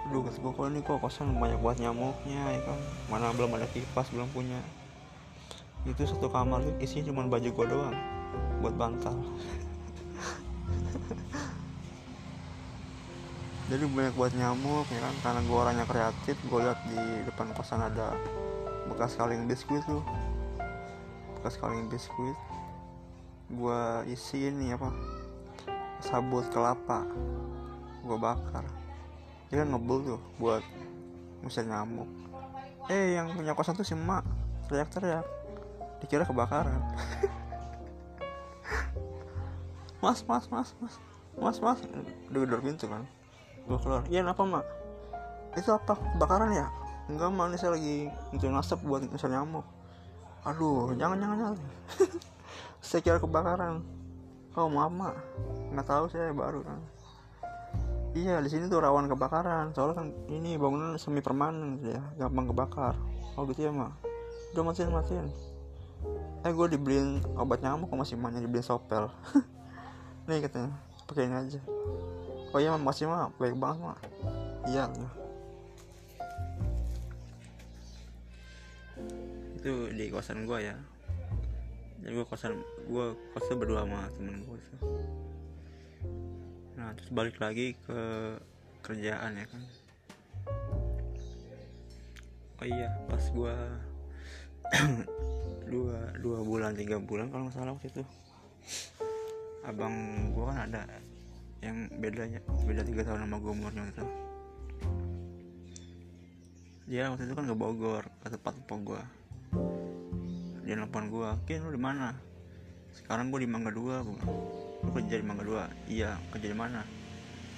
Aduh 0.08 0.26
kata 0.26 0.38
gue 0.40 0.52
kok 0.56 0.66
ini 0.72 0.80
kok 0.80 0.98
kosan 1.04 1.36
banyak 1.36 1.60
buat 1.60 1.76
nyamuknya 1.76 2.42
ya 2.56 2.60
kan? 2.64 2.78
Mana 3.12 3.30
belum 3.36 3.60
ada 3.60 3.68
kipas 3.68 4.08
belum 4.10 4.32
punya. 4.32 4.58
Itu 5.84 6.08
satu 6.08 6.32
kamar 6.32 6.64
isinya 6.80 7.12
cuma 7.12 7.28
baju 7.28 7.48
gue 7.52 7.66
doang 7.68 7.96
buat 8.60 8.76
bantal 8.76 9.16
jadi 13.70 13.86
banyak 13.86 14.14
buat 14.18 14.34
nyamuk 14.34 14.82
ya 14.90 14.98
kan? 14.98 15.14
Karena 15.22 15.40
gue 15.46 15.54
orangnya 15.54 15.86
kreatif 15.86 16.34
gue 16.42 16.58
lihat 16.58 16.82
di 16.90 16.98
depan 17.22 17.54
kosan 17.54 17.86
ada 17.86 18.18
bekas 18.90 19.14
kaleng 19.14 19.46
biskuit 19.46 19.86
tuh. 19.86 20.02
Bekas 21.38 21.54
kaleng 21.54 21.86
biskuit. 21.86 22.34
Gue 23.46 24.10
isi 24.10 24.50
ini 24.50 24.74
apa? 24.74 24.90
Sabut 26.02 26.50
kelapa. 26.50 27.06
Gue 28.02 28.18
bakar. 28.18 28.66
Dia 29.54 29.62
kan 29.62 29.70
ngebul 29.70 30.18
tuh 30.18 30.20
buat 30.42 30.66
ngusir 31.46 31.62
nyamuk. 31.62 32.10
Eh 32.90 33.14
yang 33.14 33.30
punya 33.30 33.54
kosan 33.54 33.78
tuh 33.78 33.86
si 33.86 33.94
emak. 33.94 34.26
Teriak-teriak. 34.66 35.22
Dikira 36.02 36.26
kebakaran. 36.26 36.82
Mas 40.02 40.24
mas 40.24 40.48
mas 40.48 40.72
mas. 40.80 40.96
Mas 41.36 41.60
mas. 41.60 41.78
Udah 42.32 42.40
gedor 42.40 42.64
pintu 42.64 42.88
kan 42.88 43.04
gue 43.70 43.78
keluar. 43.78 44.02
Iya 44.10 44.26
apa 44.26 44.42
mak? 44.42 44.66
Itu 45.54 45.70
apa? 45.70 45.94
Kebakaran 45.94 46.50
ya? 46.50 46.66
Enggak 47.06 47.30
mak. 47.30 47.46
Ini 47.54 47.56
saya 47.62 47.70
lagi 47.78 48.10
ngecil 48.34 48.50
asap 48.58 48.82
buat 48.82 49.06
ngusir 49.06 49.30
nyamuk. 49.30 49.62
Aduh 50.42 50.90
jangan 50.98 51.16
jangan 51.22 51.36
jangan. 51.38 51.58
Saya 52.80 53.00
kira 53.04 53.20
kebakaran. 53.20 53.84
Oh 54.58 54.66
maaf 54.66 54.90
mak. 54.90 55.14
Nggak 55.70 55.86
tahu 55.86 56.04
saya 56.10 56.32
baru 56.32 56.64
kan. 56.64 56.80
Iya 58.16 58.40
di 58.40 58.48
sini 58.48 58.66
tuh 58.66 58.80
rawan 58.80 59.06
kebakaran. 59.06 59.70
Soalnya 59.76 60.00
kan 60.00 60.06
ini 60.32 60.56
bangunan 60.56 60.96
semi 60.96 61.20
permanen 61.20 61.78
gitu 61.78 61.94
ya. 61.94 62.02
Gampang 62.16 62.50
kebakar. 62.50 62.96
Oh 63.36 63.44
gitu 63.46 63.68
ya 63.68 63.70
mak? 63.70 63.94
Udah 64.56 64.64
matiin 64.64 64.90
matiin. 64.90 65.28
Eh 66.40 66.50
gue 66.56 66.66
dibeliin 66.72 67.20
obat 67.36 67.60
nyamuk 67.60 67.92
kok 67.92 68.00
masih 68.00 68.16
mana 68.16 68.40
dibeliin 68.40 68.64
sopel. 68.64 69.12
Nih 70.26 70.40
katanya. 70.40 70.72
Pakai 71.04 71.28
ini 71.28 71.36
aja 71.36 71.60
oh 72.50 72.58
iya 72.58 72.74
masih 72.74 73.06
mah 73.06 73.30
baik 73.38 73.54
banget 73.58 73.78
mah 73.82 73.98
iya 74.68 74.90
itu 79.60 79.92
di 79.92 80.08
kosan 80.08 80.48
gue 80.48 80.58
ya. 80.72 80.76
Jadi 82.00 82.12
gue 82.16 82.24
kosan 82.24 82.56
gue 82.88 83.06
kosan 83.36 83.60
berdua 83.60 83.84
sama 83.84 84.08
temen 84.16 84.40
gue 84.40 84.56
itu. 84.56 84.76
Nah 86.80 86.96
terus 86.96 87.12
balik 87.12 87.36
lagi 87.36 87.76
ke 87.84 88.00
kerjaan 88.80 89.36
ya 89.36 89.44
kan. 89.44 89.62
Oh 92.60 92.66
iya 92.66 92.88
pas 93.04 93.20
gue 93.20 93.56
dua 95.72 95.98
dua 96.24 96.38
bulan 96.40 96.72
tiga 96.72 96.96
bulan 96.96 97.28
kalau 97.28 97.44
nggak 97.44 97.56
salah 97.60 97.76
waktu 97.76 97.92
itu. 97.92 98.02
Abang 99.60 99.92
gue 100.32 100.44
kan 100.48 100.72
ada 100.72 100.88
yang 101.60 101.88
bedanya 102.00 102.40
beda 102.64 102.82
tiga 102.84 103.04
tahun 103.04 103.28
sama 103.28 103.36
gue 103.36 103.52
umurnya 103.52 103.82
itu. 103.88 104.04
Dia 106.90 107.06
waktu 107.12 107.28
itu 107.28 107.34
kan 107.36 107.46
ke 107.46 107.54
Bogor 107.54 108.04
ke 108.24 108.28
tempat 108.32 108.54
tempat 108.58 108.78
gue 108.82 109.02
dia 110.66 110.78
nelfon 110.78 111.10
gue 111.10 111.28
kin 111.50 111.66
lu 111.66 111.74
di 111.74 111.82
mana? 111.82 112.14
Sekarang 112.94 113.34
gue 113.34 113.42
di 113.42 113.50
Mangga 113.50 113.74
Dua 113.74 114.02
gue 114.06 114.18
lu 114.82 114.90
kerja 114.94 115.18
di 115.18 115.26
Mangga 115.26 115.44
Dua? 115.46 115.64
Iya 115.86 116.18
kerja 116.34 116.46
di 116.50 116.58
mana? 116.58 116.82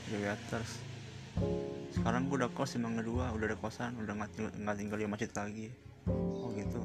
Di 0.09 0.16
Waiters 0.18 0.92
sekarang 1.92 2.28
gue 2.28 2.40
udah 2.40 2.50
kos 2.52 2.76
di 2.76 2.80
Mangga 2.80 3.04
Dua 3.04 3.32
udah 3.32 3.47
ada 3.52 3.56
kosan 3.56 3.97
udah 4.00 4.12
nggak 4.16 4.30
nggak 4.56 4.76
tinggal 4.76 4.99
di 5.00 5.06
masjid 5.09 5.30
lagi. 5.32 5.68
Oh 6.09 6.49
gitu. 6.56 6.80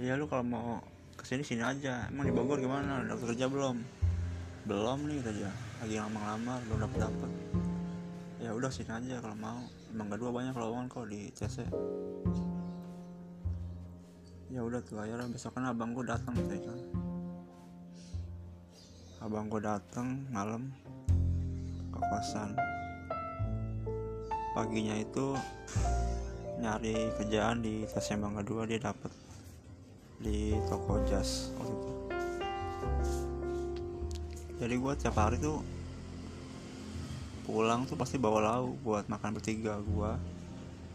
Iya 0.00 0.16
lu 0.16 0.28
kalau 0.28 0.44
mau 0.44 0.80
ke 1.16 1.24
sini 1.24 1.44
sini 1.44 1.64
aja. 1.64 2.08
Emang 2.08 2.28
di 2.28 2.32
Bogor 2.32 2.60
gimana? 2.60 3.04
Udah 3.04 3.16
kerja 3.16 3.48
belum 3.48 3.99
belum 4.64 5.08
nih 5.08 5.18
dia. 5.30 5.52
Lagi 5.80 5.96
lama-lama 5.96 6.60
belum 6.68 6.78
dapet 6.88 6.98
dapet. 7.08 7.30
Ya 8.40 8.50
udah 8.56 8.70
sini 8.72 8.92
aja 8.92 9.20
kalau 9.20 9.36
mau. 9.36 9.60
Emang 9.92 10.06
gak 10.08 10.20
dua 10.20 10.30
banyak 10.32 10.54
lowongan 10.56 10.86
kok 10.88 11.06
di 11.08 11.28
TC 11.32 11.68
ya 14.50 14.66
udah 14.66 14.82
tuh 14.82 14.98
akhirnya 14.98 15.30
besok 15.30 15.54
kan 15.54 15.70
abang 15.70 15.94
gue 15.94 16.02
datang 16.02 16.34
gitu 16.34 16.58
kan. 16.58 16.78
Abang 19.22 19.46
gue 19.46 19.62
datang 19.62 20.26
malam 20.34 20.74
ke 21.94 22.00
kosan. 22.02 22.50
Paginya 24.50 24.98
itu 24.98 25.38
nyari 26.58 27.14
kerjaan 27.14 27.62
di 27.62 27.86
TC 27.86 28.18
Bangga 28.18 28.42
2 28.42 28.68
dia 28.74 28.82
dapet 28.82 29.14
di 30.20 30.52
toko 30.68 31.00
jas 31.08 31.48
waktu 31.56 31.72
itu 31.72 31.92
jadi 34.60 34.76
gue 34.76 34.92
tiap 35.00 35.16
hari 35.16 35.40
tuh 35.40 35.64
pulang 37.48 37.88
tuh 37.88 37.96
pasti 37.96 38.20
bawa 38.20 38.44
lauk 38.44 38.76
buat 38.84 39.08
makan 39.08 39.40
bertiga 39.40 39.80
gue 39.80 40.12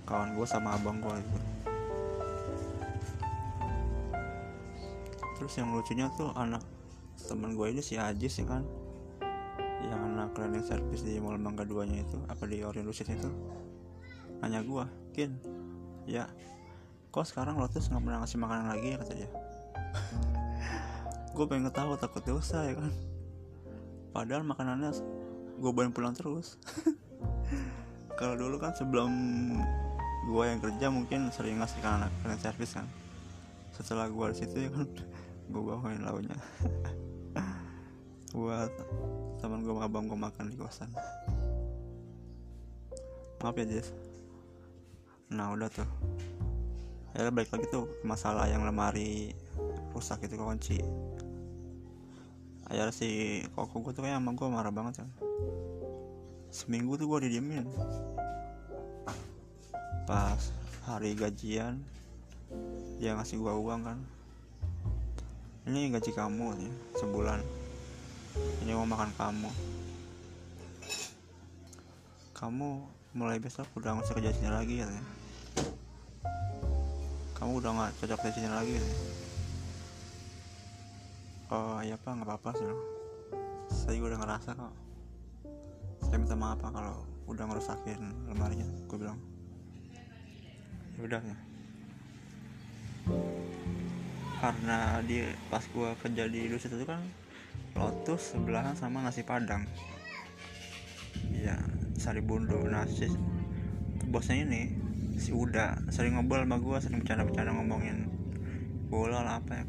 kawan 0.06 0.38
gue 0.38 0.46
sama 0.46 0.78
abang 0.78 1.02
gue 1.02 1.18
gitu. 1.18 1.40
Terus 5.36 5.54
yang 5.58 5.74
lucunya 5.74 6.08
tuh 6.14 6.30
anak 6.38 6.62
teman 7.26 7.58
gue 7.58 7.74
ini 7.74 7.82
si 7.82 7.98
Ajis 7.98 8.38
ya 8.38 8.46
kan? 8.46 8.62
Yang 9.82 10.02
anak 10.14 10.28
cleaning 10.38 10.64
service 10.64 11.02
di 11.02 11.18
Mall 11.18 11.42
Mangga 11.42 11.66
2 11.66 11.90
nya 11.90 12.06
itu 12.06 12.22
apa 12.30 12.46
di 12.46 12.62
Orion 12.62 12.86
Lucid 12.86 13.10
itu 13.10 13.30
nanya 14.46 14.62
gue 14.62 14.86
Kin 15.16 15.32
ya 16.06 16.30
kok 17.10 17.26
sekarang 17.26 17.58
Lotus 17.58 17.90
nggak 17.90 18.04
pernah 18.04 18.20
ngasih 18.22 18.38
makanan 18.38 18.68
lagi? 18.78 18.88
ya 18.94 18.98
kata 19.02 19.14
dia 19.16 19.30
gue 21.36 21.46
pengen 21.50 21.72
ketawa 21.72 21.96
takut 21.98 22.22
dosa 22.22 22.62
ya 22.62 22.78
kan 22.78 22.92
padahal 24.16 24.48
makanannya 24.48 24.96
gue 25.60 25.72
bawa 25.76 25.92
pulang 25.92 26.16
terus. 26.16 26.56
Kalau 28.20 28.40
dulu 28.40 28.56
kan 28.56 28.72
sebelum 28.72 29.12
gue 30.32 30.44
yang 30.48 30.64
kerja 30.64 30.88
mungkin 30.88 31.28
sering 31.36 31.60
ngasih 31.60 31.84
ke 31.84 31.90
anak 31.92 32.12
cleaning 32.24 32.40
service 32.40 32.80
kan. 32.80 32.88
Setelah 33.76 34.08
gue 34.08 34.26
di 34.32 34.36
situ 34.40 34.56
ya 34.56 34.72
kan 34.72 34.88
gue 35.52 35.62
bawain 35.62 36.00
lauknya. 36.00 36.40
Buat 38.40 38.72
teman 39.44 39.68
gue 39.68 39.76
abang 39.84 40.08
gue 40.08 40.16
makan 40.16 40.48
di 40.48 40.56
kosan. 40.56 40.88
Maaf 43.44 43.60
ya 43.60 43.68
Jess. 43.68 43.92
Nah 45.28 45.52
udah 45.52 45.68
tuh. 45.68 45.90
Ya 47.20 47.28
balik 47.32 47.52
lagi 47.52 47.68
tuh 47.68 47.92
masalah 48.08 48.48
yang 48.48 48.64
lemari 48.64 49.36
rusak 49.92 50.28
itu 50.28 50.36
kunci 50.36 50.84
akhirnya 52.66 52.94
si 52.94 53.42
koko 53.54 53.86
gue 53.86 53.94
tuh 53.94 54.02
kayak 54.06 54.18
sama 54.18 54.34
gue 54.34 54.48
marah 54.50 54.74
banget 54.74 55.06
kan 55.06 55.10
seminggu 56.56 56.96
tuh 56.96 57.12
gue 57.12 57.28
didiemin. 57.28 57.68
Pas 60.08 60.40
hari 60.88 61.12
gajian 61.12 61.84
dia 62.96 63.12
ngasih 63.12 63.44
gue 63.44 63.52
uang 63.52 63.82
kan. 63.84 64.00
Ini 65.68 65.92
gaji 65.92 66.16
kamu 66.16 66.56
ya, 66.56 66.72
sebulan. 66.96 67.44
Ini 68.64 68.72
mau 68.72 68.88
makan 68.88 69.12
kamu. 69.20 69.52
Kamu 72.32 72.70
mulai 73.16 73.40
besok 73.40 73.68
udah 73.76 73.96
nggak 73.96 74.12
usah 74.12 74.16
kerja 74.20 74.36
sini 74.36 74.52
lagi 74.52 74.76
ya 74.84 74.92
kamu 77.40 77.64
udah 77.64 77.72
nggak 77.72 77.92
cocok 78.04 78.28
di 78.28 78.32
sini 78.36 78.50
lagi 78.52 78.76
ya 78.76 78.84
oh 81.52 81.80
iya 81.82 82.00
pak. 82.00 82.12
Nggak 82.16 82.30
apa-apa 82.30 82.50
sih 82.58 82.66
saya 83.70 84.02
udah 84.02 84.18
ngerasa 84.22 84.50
kok. 84.58 84.74
Saya 86.06 86.18
minta 86.22 86.38
maaf 86.38 86.62
pak 86.62 86.72
kalau 86.74 87.06
udah 87.26 87.46
ngerusakin 87.50 88.02
lemarinya 88.30 88.68
gue 88.86 88.98
bilang. 88.98 89.20
Ya 90.96 91.02
udah 91.06 91.22
ya. 91.22 91.38
Karena 94.40 95.02
di 95.02 95.26
pas 95.50 95.66
gue 95.66 95.90
kerja 96.02 96.24
di 96.30 96.42
Lusit 96.50 96.74
itu 96.74 96.86
kan 96.86 97.02
Lotus 97.76 98.38
sebelahan 98.38 98.78
sama 98.78 99.04
nasi 99.04 99.26
padang. 99.26 99.68
Iya 101.34 101.60
sari 101.98 102.22
bundo 102.24 102.64
nasi. 102.70 103.10
Bosnya 104.06 104.46
ini 104.46 104.62
si 105.20 105.32
Uda 105.32 105.80
sering 105.90 106.20
ngobrol 106.20 106.44
sama 106.44 106.60
gue 106.60 106.78
sering 106.84 107.00
bercanda-bercanda 107.04 107.56
ngomongin 107.56 108.08
bola 108.92 109.24
lah 109.24 109.40
apa 109.40 109.64
ya 109.64 109.66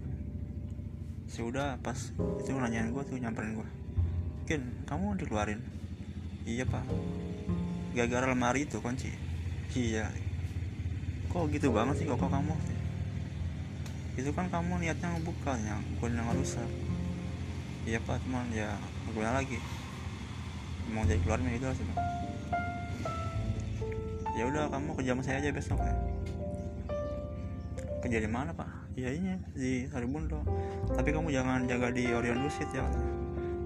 si 1.27 1.43
Uda 1.43 1.79
pas 1.83 1.99
itu 2.17 2.51
nanyain 2.55 2.95
gue 2.95 3.03
tuh 3.03 3.19
nyamperin 3.19 3.59
gue 3.59 3.69
Kin 4.47 4.62
kamu 4.87 5.19
dikeluarin? 5.19 5.59
Iya 6.47 6.62
pak. 6.71 6.87
Gara-gara 7.99 8.31
lemari 8.31 8.62
itu 8.62 8.79
kunci? 8.79 9.11
Iya. 9.75 10.07
Kok 11.35 11.51
gitu 11.51 11.75
banget 11.75 11.99
sih 11.99 12.07
kok 12.07 12.23
kamu? 12.23 12.55
Itu 14.15 14.31
kan 14.31 14.47
kamu 14.47 14.79
niatnya 14.79 15.19
ngebuka 15.19 15.59
yang 15.59 15.83
gue 15.99 16.09
rusak 16.15 16.71
iya 17.87 18.03
pak 18.03 18.19
cuman 18.27 18.51
ya 18.51 18.75
gimana 19.11 19.39
lagi. 19.43 19.62
Mau 20.91 21.07
jadi 21.07 21.23
keluarnya 21.23 21.51
itu 21.55 21.67
sih 21.79 21.87
ya 24.37 24.45
udah 24.45 24.69
kamu 24.69 24.93
kerja 24.99 25.15
sama 25.15 25.23
saya 25.23 25.39
aja 25.39 25.51
besok 25.55 25.79
ya. 25.79 25.95
Kerja 28.03 28.19
di 28.23 28.31
mana 28.31 28.51
pak 28.55 28.76
iya 28.97 29.13
ini 29.13 29.37
di 29.53 29.85
Saribundo 29.93 30.41
tapi 30.97 31.13
kamu 31.13 31.29
jangan 31.29 31.69
jaga 31.69 31.93
di 31.93 32.09
Orion 32.17 32.41
Lucid 32.41 32.65
ya. 32.73 32.81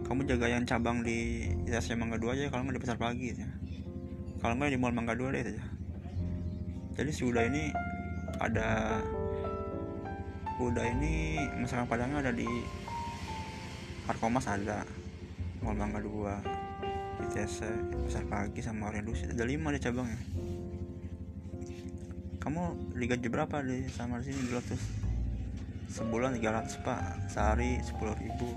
Kamu 0.02 0.26
jaga 0.26 0.50
yang 0.50 0.66
cabang 0.66 1.06
di 1.06 1.46
Itasya 1.70 1.94
Mangga 1.94 2.18
2 2.18 2.34
aja 2.34 2.50
kalau 2.50 2.66
nggak 2.66 2.76
di 2.76 2.82
pasar 2.82 2.98
pagi 2.98 3.30
ya. 3.30 3.46
Kalau 4.42 4.58
nggak 4.58 4.74
di 4.74 4.78
Mall 4.82 4.90
Mangga 4.90 5.14
2 5.14 5.30
deh 5.30 5.42
aja. 5.46 5.64
Jadi 6.98 7.10
si 7.14 7.22
Uda 7.22 7.46
ini 7.46 7.70
ada 8.42 8.98
Uda 10.58 10.82
ini 10.82 11.38
masakan 11.62 11.86
padangnya 11.86 12.26
ada 12.26 12.34
di 12.34 12.50
Arkomas 14.10 14.50
ada 14.50 14.82
Mall 15.62 15.78
Mangga 15.78 16.02
2 16.02 17.30
ITC 17.30 17.58
pasar 18.10 18.26
pagi 18.26 18.66
sama 18.66 18.90
Orion 18.90 19.06
Lucid. 19.06 19.30
Ada 19.30 19.46
5 19.46 19.78
di 19.78 19.78
cabangnya. 19.78 20.20
Kamu 22.42 22.62
digaji 22.98 23.30
berapa 23.30 23.62
di 23.62 23.86
sama 23.94 24.18
sini 24.18 24.42
di 24.42 24.50
Lotus 24.50 24.99
sebulan 25.90 26.38
300 26.38 26.86
pak. 26.86 27.26
Sehari 27.26 27.82
10 27.82 28.22
ribu. 28.22 28.54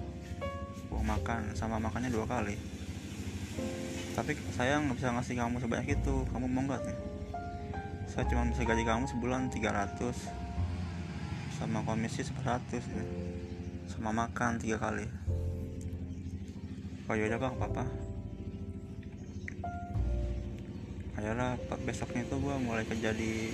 Uang 0.93 1.05
makan 1.09 1.57
sama 1.57 1.81
makannya 1.81 2.13
dua 2.13 2.29
kali. 2.29 2.53
Tapi 4.13 4.37
saya 4.53 4.77
nggak 4.77 4.97
bisa 5.01 5.09
ngasih 5.09 5.35
kamu 5.41 5.57
sebanyak 5.57 5.97
itu. 5.97 6.15
Kamu 6.29 6.45
mau 6.45 6.63
nggak 6.69 6.81
nih? 6.85 6.97
Saya 8.05 8.29
cuma 8.29 8.45
bisa 8.45 8.61
gaji 8.61 8.85
kamu 8.85 9.09
sebulan 9.09 9.49
300 9.49 10.13
sama 11.57 11.81
komisi 11.81 12.21
100 12.21 12.77
ya. 12.77 13.05
sama 13.89 14.13
makan 14.13 14.61
tiga 14.61 14.77
kali. 14.77 15.05
Oh 17.09 17.17
yaudah 17.17 17.35
bang 17.35 17.55
apa 17.59 17.83
akhirnya 21.23 21.55
besoknya 21.87 22.27
itu 22.27 22.35
gue 22.35 22.55
mulai 22.59 22.83
kerja 22.83 23.15
di 23.15 23.47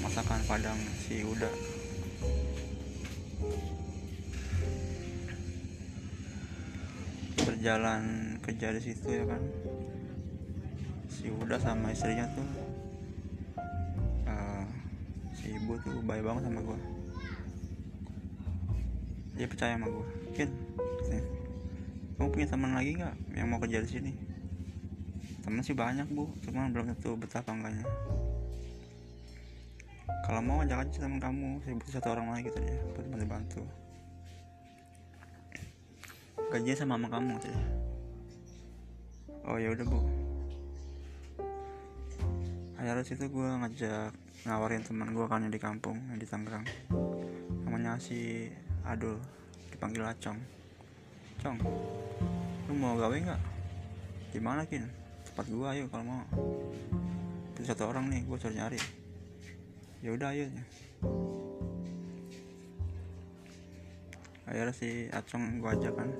masakan 0.00 0.40
padang 0.48 0.80
si 1.04 1.20
Uda 1.20 1.69
berjalan 7.60 8.40
kerja 8.40 8.72
di 8.72 8.80
situ 8.80 9.04
ya 9.12 9.28
kan. 9.28 9.42
Si 11.12 11.28
Uda 11.28 11.60
sama 11.60 11.92
istrinya 11.92 12.24
tuh 12.32 12.48
uh, 14.24 14.64
si 15.36 15.52
ibu 15.52 15.76
tuh 15.84 16.00
baik 16.00 16.24
banget 16.24 16.48
sama 16.48 16.64
gue 16.64 16.80
dia 19.36 19.44
percaya 19.44 19.76
sama 19.76 19.92
gue 19.92 20.06
Kin 20.32 20.48
kamu 22.16 22.32
punya 22.32 22.48
teman 22.48 22.72
lagi 22.72 22.96
nggak 22.96 23.16
yang 23.36 23.48
mau 23.48 23.60
kerja 23.60 23.80
di 23.80 23.88
sini? 23.88 24.12
Teman 25.40 25.64
sih 25.64 25.72
banyak 25.72 26.04
bu. 26.12 26.28
Cuman 26.44 26.68
belum 26.68 26.92
tentu 26.92 27.16
betah 27.16 27.40
apa 27.40 27.56
enggaknya. 27.56 27.88
Kalau 30.28 30.44
mau 30.44 30.60
ajak 30.60 30.84
aja 30.84 31.00
teman 31.00 31.16
kamu. 31.16 31.64
Saya 31.64 31.80
butuh 31.80 31.92
satu 31.96 32.12
orang 32.12 32.28
lagi 32.28 32.52
gitu 32.52 32.60
ya 32.60 32.76
buat 32.92 33.08
bantu 33.08 33.24
bantu 33.24 33.62
gajinya 36.50 36.76
sama 36.76 36.98
mama 36.98 37.08
kamu 37.14 37.38
gitu 37.38 37.48
ya 37.54 37.80
oh 39.50 39.56
ya 39.58 39.72
udah 39.72 39.86
bu. 39.88 40.00
Akhirnya 42.78 43.04
situ 43.04 43.24
gue 43.28 43.48
ngajak 43.60 44.14
ngawarin 44.46 44.84
teman 44.86 45.12
gue 45.12 45.26
kan 45.28 45.44
yang 45.44 45.52
di 45.52 45.60
kampung 45.60 45.98
yang 46.08 46.18
di 46.22 46.24
Tangerang. 46.28 46.64
Namanya 47.66 47.98
si 48.00 48.48
aduh 48.86 49.18
dipanggil 49.74 50.06
acong. 50.06 50.38
Cong 51.40 51.56
lu 52.68 52.72
mau 52.76 52.94
gawe 52.94 53.12
nggak? 53.12 53.40
Gimana 54.30 54.62
kin? 54.68 54.86
Tempat 55.26 55.46
gua 55.50 55.74
ayo 55.74 55.90
kalau 55.90 56.04
mau. 56.06 56.22
Itu 57.56 57.66
satu 57.66 57.90
orang 57.90 58.06
nih 58.06 58.22
gua 58.28 58.38
cari 58.38 58.54
nyari. 58.54 58.80
Ya 60.06 60.14
udah 60.14 60.30
ayo 60.30 60.46
akhirnya 64.50 64.74
si 64.74 65.06
acong 65.14 65.62
gua 65.62 65.78
ajak 65.78 65.94
kan. 65.94 66.10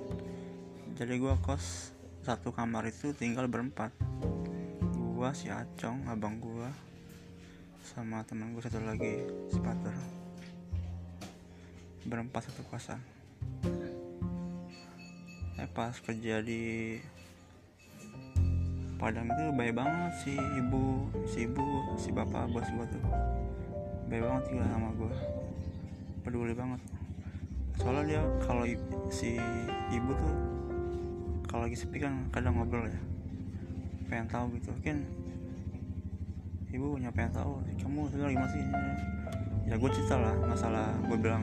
Jadi 0.94 1.18
gua 1.18 1.34
kos 1.42 1.90
satu 2.22 2.54
kamar 2.54 2.86
itu 2.86 3.10
tinggal 3.10 3.50
berempat. 3.50 3.90
Gua 4.94 5.34
si 5.34 5.50
acong 5.50 6.06
abang 6.06 6.38
gua 6.38 6.70
sama 7.82 8.22
teman 8.22 8.54
gua 8.54 8.62
satu 8.62 8.78
lagi 8.86 9.26
si 9.50 9.58
pater. 9.58 9.90
Berempat 12.06 12.46
satu 12.46 12.62
kosan. 12.70 13.02
Eh 15.58 15.66
pas 15.74 15.98
kerja 15.98 16.38
di 16.38 16.96
Padang 19.00 19.32
itu 19.32 19.48
baik 19.56 19.80
banget 19.80 20.12
si 20.20 20.36
ibu 20.36 21.08
si 21.24 21.48
ibu 21.48 21.64
si 21.96 22.12
bapak 22.12 22.46
bos 22.52 22.68
gua 22.78 22.86
tuh. 22.86 23.04
Baik 24.06 24.22
banget 24.22 24.44
juga 24.54 24.64
sama 24.70 24.88
gua. 24.94 25.12
Peduli 26.20 26.54
banget 26.54 26.99
soalnya 27.80 28.04
dia 28.04 28.22
kalau 28.44 28.68
si 29.08 29.40
ibu 29.88 30.12
tuh 30.12 30.34
kalau 31.48 31.64
lagi 31.64 31.80
sepi 31.80 31.96
kan 31.96 32.28
kadang 32.28 32.60
ngobrol 32.60 32.84
ya. 32.84 33.00
Pengen 34.06 34.28
tahu 34.28 34.52
gitu. 34.60 34.68
Kan 34.84 35.08
ibu 36.70 36.94
punya 36.94 37.08
pengen 37.10 37.32
tahu 37.32 37.58
kamu 37.80 38.06
sekarang 38.12 38.36
gimana 38.36 38.52
sih 38.54 38.62
ya 39.66 39.74
gue 39.74 39.90
cerita 39.90 40.14
lah 40.14 40.34
masalah 40.46 40.94
gue 41.02 41.18
bilang 41.18 41.42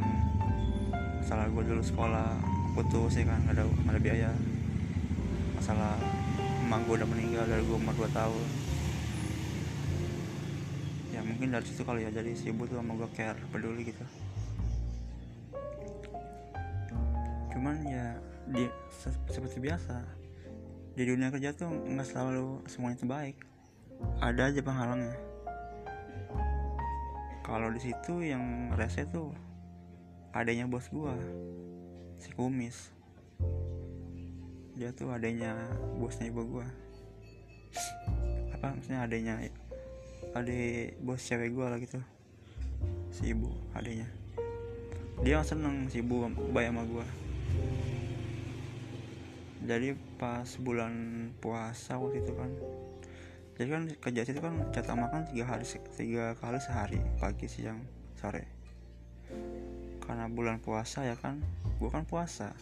masalah 1.19 1.51
gue 1.51 1.63
dulu 1.63 1.83
sekolah 1.83 2.39
putus 2.77 3.17
ya 3.17 3.25
kan 3.25 3.41
ada 3.49 3.65
ada 3.65 3.99
biaya. 3.99 4.29
Masalah 5.57 5.97
emang 6.61 6.85
gue 6.85 7.01
udah 7.01 7.09
meninggal 7.09 7.43
dari 7.49 7.65
gue 7.65 7.75
umur 7.75 7.97
2 7.97 8.13
tahun. 8.13 8.47
Ya 11.17 11.19
mungkin 11.25 11.49
dari 11.49 11.65
situ 11.65 11.81
kali 11.81 12.05
ya 12.05 12.13
jadi 12.13 12.29
si 12.37 12.53
ibu 12.53 12.69
tuh 12.69 12.77
sama 12.77 12.93
gue 12.93 13.09
care 13.17 13.41
peduli 13.49 13.89
gitu 13.89 14.05
cuman 17.57 17.81
ya 17.89 18.13
di 18.53 18.69
seperti 19.33 19.57
biasa 19.57 19.97
di 20.93 21.09
dunia 21.09 21.33
kerja 21.33 21.57
tuh 21.57 21.73
nggak 21.73 22.05
selalu 22.05 22.61
semuanya 22.69 23.01
terbaik. 23.01 23.37
Ada 24.21 24.53
aja 24.53 24.61
penghalangnya. 24.61 25.17
Kalau 27.41 27.73
di 27.73 27.81
situ 27.81 28.21
yang 28.21 28.73
rese 28.77 29.09
tuh 29.09 29.33
adanya 30.37 30.69
bos 30.69 30.85
gua 30.93 31.17
si 32.21 32.29
kumis. 32.37 32.93
Dia 34.77 34.93
tuh 34.93 35.09
adanya 35.09 35.57
bosnya 35.97 36.29
ibu 36.29 36.45
gua. 36.45 36.65
Apa 38.53 38.77
maksudnya 38.77 39.01
adanya 39.01 39.37
ade 40.37 40.93
bos 41.01 41.25
cewek 41.25 41.57
gua 41.57 41.73
lah 41.73 41.81
gitu. 41.81 42.01
Si 43.13 43.33
ibu 43.33 43.49
adanya. 43.77 44.05
Dia 45.25 45.41
seneng 45.41 45.89
si 45.93 46.05
ibu 46.05 46.25
baik 46.53 46.69
sama 46.73 46.85
gua 46.85 47.05
jadi 49.67 49.99
pas 50.15 50.47
bulan 50.63 50.93
puasa 51.43 51.99
waktu 51.99 52.23
itu 52.23 52.31
kan. 52.31 52.51
Jadi 53.59 53.67
kan 53.67 53.83
kerja 53.99 54.21
situ 54.23 54.39
kan 54.39 54.55
jatah 54.71 54.95
makan 54.95 55.27
tiga 55.27 55.43
hari 55.43 55.67
tiga 55.99 56.39
kali 56.39 56.55
sehari 56.63 57.03
pagi 57.19 57.51
siang 57.51 57.83
sore. 58.15 58.47
Karena 59.99 60.31
bulan 60.31 60.63
puasa 60.63 61.03
ya 61.03 61.19
kan 61.19 61.43
gue 61.83 61.89
kan 61.91 62.07
puasa. 62.07 62.55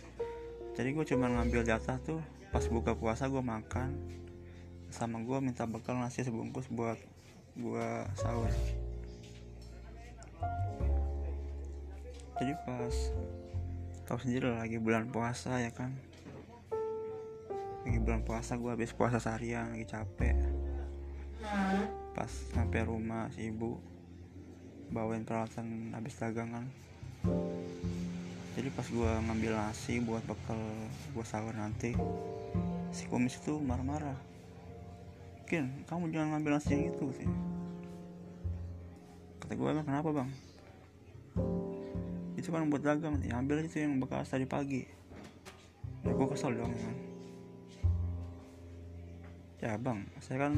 Jadi 0.74 0.98
gue 0.98 1.06
cuma 1.06 1.30
ngambil 1.30 1.62
jatah 1.62 2.02
tuh 2.02 2.20
pas 2.50 2.66
buka 2.66 2.98
puasa 2.98 3.30
gue 3.30 3.44
makan. 3.44 3.94
Sama 4.90 5.22
gue 5.22 5.38
minta 5.46 5.70
bekal 5.70 6.02
nasi 6.02 6.26
sebungkus 6.26 6.66
buat 6.74 6.98
gue 7.54 7.88
sahur. 8.18 8.50
Jadi 12.42 12.54
pas 12.66 12.96
tahu 14.10 14.18
sendiri 14.26 14.58
lagi 14.58 14.82
bulan 14.82 15.06
puasa 15.14 15.62
ya 15.62 15.70
kan 15.70 15.94
lagi 17.86 18.02
bulan 18.02 18.26
puasa 18.26 18.58
gue 18.58 18.74
habis 18.74 18.90
puasa 18.98 19.22
seharian 19.22 19.70
lagi 19.70 19.86
capek. 19.86 20.34
Pas 22.18 22.32
sampai 22.58 22.82
rumah 22.82 23.30
si 23.30 23.54
ibu 23.54 23.78
bawain 24.90 25.22
peralatan 25.22 25.94
habis 25.94 26.18
dagangan. 26.18 26.66
Jadi 28.58 28.74
pas 28.74 28.90
gue 28.90 29.12
ngambil 29.30 29.54
nasi 29.54 30.02
buat 30.02 30.26
bekal 30.26 30.58
gue 31.14 31.26
sahur 31.30 31.54
nanti 31.54 31.94
si 32.90 33.06
kumis 33.06 33.38
itu 33.38 33.62
marah-marah. 33.62 34.18
Mungkin 35.46 35.86
kamu 35.86 36.10
jangan 36.10 36.30
ngambil 36.34 36.52
nasi 36.58 36.74
yang 36.74 36.90
itu 36.90 37.06
sih 37.22 37.30
kata 39.46 39.62
gue 39.62 39.70
emang 39.70 39.86
kenapa 39.86 40.10
bang? 40.10 40.30
Itu 42.34 42.50
kan 42.50 42.66
buat 42.66 42.82
dagang 42.82 43.22
nih 43.22 43.30
ambil 43.30 43.62
itu 43.62 43.78
yang 43.78 44.02
bekas 44.02 44.34
tadi 44.34 44.50
pagi. 44.50 44.90
Ya 46.02 46.18
gue 46.18 46.28
kesel 46.34 46.58
dong 46.58 46.74
kan 46.74 47.15
ya 49.66 49.82
bang 49.82 50.06
saya 50.22 50.46
kan 50.46 50.54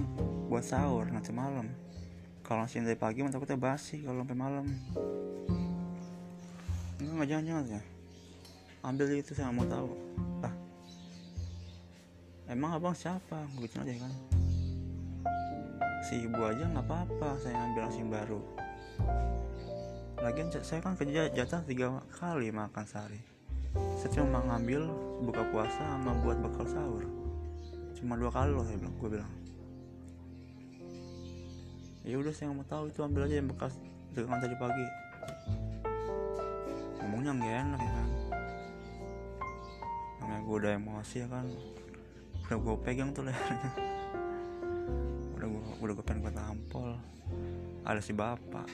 buat 0.52 0.68
sahur 0.68 1.08
nanti 1.08 1.32
malam. 1.32 1.72
Kalau 2.44 2.64
nasi 2.64 2.84
dari 2.84 3.00
pagi 3.00 3.24
mah 3.24 3.32
takutnya 3.32 3.56
basi 3.56 4.04
kalau 4.04 4.20
sampai 4.20 4.36
malam. 4.36 4.68
Enggak 7.00 7.14
nggak 7.16 7.30
jangan 7.32 7.46
jangan 7.48 7.66
ya 7.72 7.82
ambil 8.84 9.08
itu 9.16 9.32
saya 9.32 9.52
mau 9.56 9.64
tahu. 9.64 9.96
Ah 10.44 10.54
emang 12.52 12.76
abang 12.76 12.92
siapa? 12.92 13.48
Begitu 13.56 13.80
aja 13.80 13.96
kan? 14.04 14.14
Si 16.04 16.28
ibu 16.28 16.44
aja 16.44 16.68
nggak 16.68 16.84
apa-apa 16.84 17.40
saya 17.40 17.56
ambil 17.64 17.88
nasi 17.88 18.04
baru. 18.04 18.42
Lagian 20.20 20.52
saya 20.52 20.84
kan 20.84 21.00
kerja 21.00 21.32
jatah 21.32 21.64
tiga 21.64 22.04
kali 22.12 22.52
makan 22.52 22.84
sehari. 22.84 23.24
Saya 24.04 24.20
cuma 24.20 24.44
ngambil 24.44 24.84
buka 25.24 25.48
puasa 25.48 25.80
sama 25.96 26.12
buat 26.24 26.44
bekal 26.44 26.68
sahur 26.68 27.27
cuma 27.98 28.14
dua 28.14 28.30
kali 28.30 28.54
loh 28.54 28.62
saya 28.62 28.78
bilang 28.78 28.96
gue 29.02 29.10
bilang. 29.10 29.34
Ya 32.06 32.16
udah 32.22 32.32
saya 32.32 32.54
nggak 32.54 32.60
mau 32.62 32.68
tahu 32.70 32.84
itu 32.94 33.00
ambil 33.02 33.26
aja 33.26 33.36
yang 33.42 33.50
bekas 33.50 33.74
dagangan 34.14 34.40
tadi 34.40 34.56
pagi. 34.62 34.86
Ngomongnya 37.02 37.32
nggak 37.34 37.56
enak 37.58 37.80
ya 37.82 37.92
kan. 37.92 38.10
Namanya 40.22 40.42
gue 40.46 40.56
udah 40.62 40.72
emosi 40.78 41.16
ya 41.26 41.28
kan. 41.28 41.46
Udah 42.48 42.58
gue 42.62 42.76
pegang 42.86 43.10
tuh 43.12 43.24
lehernya. 43.26 43.72
Udah 45.36 45.48
gue 45.50 45.62
udah 45.82 45.94
gue 45.98 46.06
pengen 46.06 46.22
gue 46.24 46.34
tampol. 46.38 46.90
Ada 47.82 48.00
si 48.00 48.14
bapak. 48.14 48.70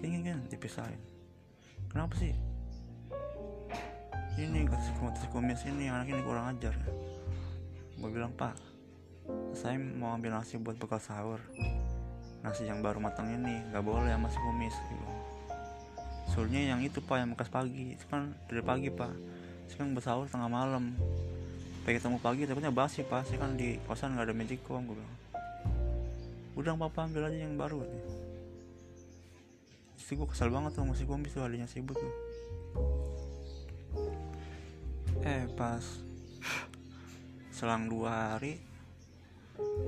Ingin 0.00 0.24
kan 0.24 0.40
dipisahin. 0.48 1.00
Kenapa 1.92 2.16
sih? 2.16 2.32
Ini 4.36 4.68
kasih 4.68 5.32
kumis 5.32 5.64
ini 5.64 5.88
anak 5.88 6.12
ini 6.12 6.20
kurang 6.20 6.52
ajar 6.52 6.76
ya 6.76 7.15
gue 8.06 8.14
bilang 8.22 8.30
pak 8.38 8.54
saya 9.58 9.74
mau 9.82 10.14
ambil 10.14 10.38
nasi 10.38 10.54
buat 10.54 10.78
bekal 10.78 11.02
sahur. 11.02 11.42
Nasi 12.46 12.62
yang 12.62 12.78
baru 12.78 13.02
matang 13.02 13.26
ini 13.26 13.58
nggak 13.74 13.82
boleh 13.82 14.06
sama 14.14 14.30
si 14.30 14.38
kumis 14.38 14.76
gitu. 14.86 15.06
Soalnya 16.30 16.62
yang 16.70 16.78
itu 16.86 17.02
pak 17.02 17.18
yang 17.18 17.34
bekas 17.34 17.50
pagi. 17.50 17.98
Itu 17.98 18.06
kan 18.06 18.38
dari 18.46 18.62
pagi 18.62 18.94
pak. 18.94 19.10
Saya 19.66 19.82
kan 19.82 19.98
bersahur 19.98 20.30
tengah 20.30 20.46
malam. 20.46 20.94
Pengen 21.82 21.98
ketemu 21.98 22.18
pagi 22.22 22.46
takutnya 22.46 22.70
basi 22.70 23.02
pak. 23.02 23.26
Saya 23.26 23.42
kan 23.42 23.58
di 23.58 23.82
kosan 23.90 24.14
nggak 24.14 24.30
ada 24.30 24.34
magicom 24.38 24.86
gue 24.86 24.94
bilang. 24.94 25.16
Udah 26.54 26.78
papa 26.78 27.10
ambil 27.10 27.26
aja 27.26 27.42
yang 27.42 27.58
baru 27.58 27.82
nih 27.82 28.26
itu 30.06 30.22
gue 30.22 30.28
kesal 30.30 30.54
banget 30.54 30.70
tuh 30.70 30.86
masih 30.86 31.02
kumis 31.02 31.34
tuh 31.34 31.42
adanya 31.42 31.66
sibuk 31.66 31.98
tuh. 31.98 32.14
Eh 35.26 35.50
pas 35.58 35.82
selang 37.56 37.88
dua 37.88 38.36
hari 38.36 38.60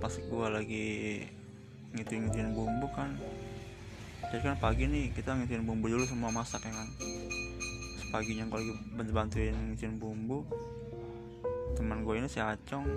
pas 0.01 0.09
gue 0.09 0.47
lagi 0.49 0.89
ngitung-ngitung 1.93 2.57
bumbu 2.57 2.89
kan. 2.97 3.13
Jadi 4.33 4.41
kan 4.41 4.57
pagi 4.57 4.89
nih 4.89 5.13
kita 5.13 5.37
ngitung 5.37 5.69
bumbu 5.69 5.93
dulu 5.93 6.09
semua 6.09 6.33
masak 6.33 6.65
ya 6.65 6.73
kan. 6.73 6.89
Paginya 8.09 8.49
gue 8.49 8.57
lagi 8.57 8.73
bantu-bantuin 8.97 9.53
ngitung 9.53 10.01
bumbu 10.01 10.49
teman 11.77 12.09
gue 12.09 12.17
ini 12.17 12.25
si 12.33 12.41
Acong 12.41 12.89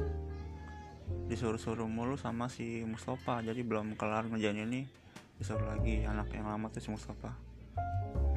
disuruh-suruh 1.27 1.91
mulu 1.91 2.15
sama 2.15 2.47
si 2.47 2.87
Mustafa. 2.87 3.43
Jadi 3.43 3.67
belum 3.67 3.99
kelar 3.99 4.31
ngerjain 4.31 4.55
ini 4.55 4.87
disuruh 5.35 5.67
lagi. 5.67 6.07
Anak 6.07 6.31
yang 6.31 6.47
lama 6.47 6.71
tuh 6.71 6.79
si 6.79 6.87
Mustafa. 6.87 7.35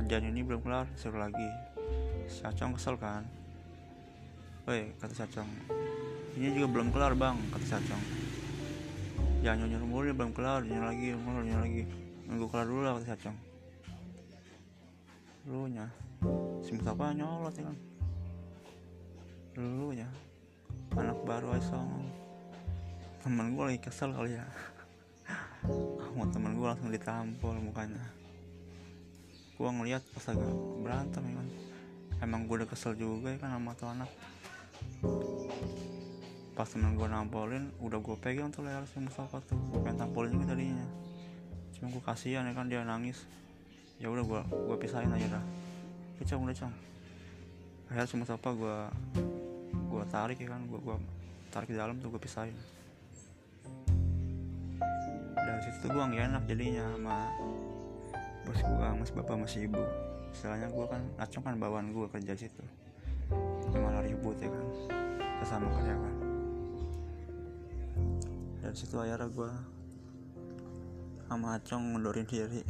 Ngerjain 0.03 0.35
ini 0.35 0.43
belum 0.43 0.67
kelar 0.67 0.91
disuruh 0.99 1.23
lagi. 1.23 1.47
Si 2.27 2.43
Acong 2.43 2.75
kesel 2.75 2.99
kan 2.99 3.44
Woi 4.65 4.97
kata 4.97 5.13
si 5.13 5.23
Acong 5.23 5.53
ini 6.35 6.51
juga 6.51 6.67
belum 6.67 6.91
kelar 6.91 7.15
bang 7.15 7.39
kata 7.55 7.79
Sacong. 7.79 8.03
Jangan 9.47 9.71
nyuruh 9.71 9.87
mulu 9.87 10.11
belum 10.11 10.35
kelar. 10.35 10.67
Nyuruh 10.67 10.87
lagi 10.91 11.15
nyuruh 11.15 11.45
nyuruh 11.47 11.63
lagi. 11.63 11.83
Nunggu 12.27 12.47
kelar 12.51 12.67
dulu 12.67 12.81
lah 12.83 12.93
kata 12.99 13.07
Sacong. 13.15 13.37
Lu 15.47 15.71
nya 15.71 15.87
si 16.67 16.75
Mustafa 16.75 17.15
nyolot 17.15 17.55
ya 17.55 17.71
kan? 17.71 17.77
Lu 19.63 19.95
ya 19.95 20.11
anak 20.99 21.23
baru 21.23 21.55
aja 21.55 21.71
song. 21.71 22.11
Temen 23.23 23.55
gue 23.55 23.65
lagi 23.71 23.79
kesel 23.79 24.11
kali 24.11 24.35
ya. 24.35 24.47
Mau 26.19 26.27
temen 26.35 26.59
gue 26.59 26.67
langsung 26.67 26.91
ditampol 26.91 27.63
mukanya. 27.63 28.03
Gue 29.55 29.71
ngeliat 29.71 30.03
pas 30.11 30.35
agak 30.35 30.51
berantem 30.83 31.23
ya 31.31 31.35
kan? 31.39 31.49
Emang 32.27 32.51
gue 32.51 32.59
udah 32.59 32.67
kesel 32.67 32.99
juga 32.99 33.31
ya 33.31 33.39
kan 33.39 33.55
sama 33.55 33.71
tuh 33.79 33.87
anak 33.95 34.11
pas 36.55 36.71
temen 36.71 36.95
gue 36.95 37.09
nampolin 37.11 37.75
udah 37.83 37.99
gue 37.99 38.17
pegang 38.23 38.47
tuh 38.55 38.63
leher 38.63 38.87
si 38.87 39.03
Mustafa 39.03 39.43
tuh. 39.43 39.59
Gue 39.75 39.83
pengen 39.83 40.07
tampolin 40.07 40.39
juga 40.39 40.55
tadinya. 40.55 40.87
Cuma 41.75 41.91
gue 41.91 42.03
kasihan 42.07 42.47
ya 42.47 42.55
kan 42.55 42.71
dia 42.71 42.87
nangis. 42.87 43.27
Ya 43.99 44.07
udah 44.07 44.23
gue 44.23 44.41
gue 44.71 44.77
pisahin 44.79 45.11
aja 45.11 45.39
dah. 45.39 45.45
Cong 46.25 46.49
udah 46.49 46.57
cong 46.57 46.73
akhirnya 47.85 48.09
si 48.09 48.17
Mustafa 48.17 48.49
gue 48.57 48.77
gue 49.93 50.03
tarik 50.09 50.41
ya 50.41 50.49
kan 50.57 50.65
gue 50.65 50.81
gue 50.81 50.97
tarik 51.53 51.69
di 51.69 51.77
dalam 51.77 52.01
tuh 52.01 52.09
gue 52.15 52.23
pisahin. 52.23 52.57
Dari 55.37 55.61
situ 55.69 55.85
tuh 55.85 55.91
gue 55.93 56.01
nggak 56.01 56.33
enak 56.33 56.43
jadinya 56.49 56.85
sama 56.97 57.17
bos 58.47 58.61
gue 58.63 58.89
mas 58.95 59.11
bapak 59.13 59.37
masih 59.37 59.69
ibu. 59.69 59.83
Istilahnya 60.33 60.73
gue 60.73 60.87
kan 60.89 61.03
acung 61.21 61.45
kan 61.45 61.61
bawaan 61.61 61.93
gue 61.93 62.07
kerja 62.09 62.33
situ. 62.39 62.65
Ya 63.75 63.79
malah 63.83 64.07
ribut 64.07 64.39
ya 64.39 64.49
kan 64.49 64.94
sesama 65.45 65.69
karyawan 65.77 66.15
dari 68.65 68.77
situ 68.81 68.97
akhirnya 68.97 69.29
gue 69.29 69.53
sama 71.31 71.57
Acong 71.57 71.95
mundurin 71.95 72.27
diri. 72.27 72.61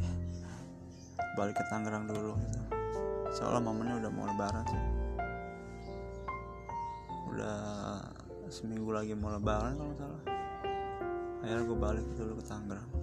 Balik 1.33 1.57
ke 1.57 1.63
Tangerang 1.71 2.05
dulu 2.05 2.37
gitu. 2.39 2.59
Soalnya 3.33 3.65
momennya 3.65 4.05
udah 4.05 4.11
mau 4.13 4.29
lebaran 4.29 4.63
sih. 4.69 4.83
Udah 7.33 7.57
seminggu 8.53 8.93
lagi 8.93 9.17
mau 9.17 9.33
lebaran 9.33 9.75
kalau 9.79 9.95
salah. 9.97 10.21
Akhirnya 11.41 11.63
gue 11.63 11.77
balik 11.79 12.05
dulu 12.15 12.33
ke 12.37 12.43
Tangerang 12.45 12.94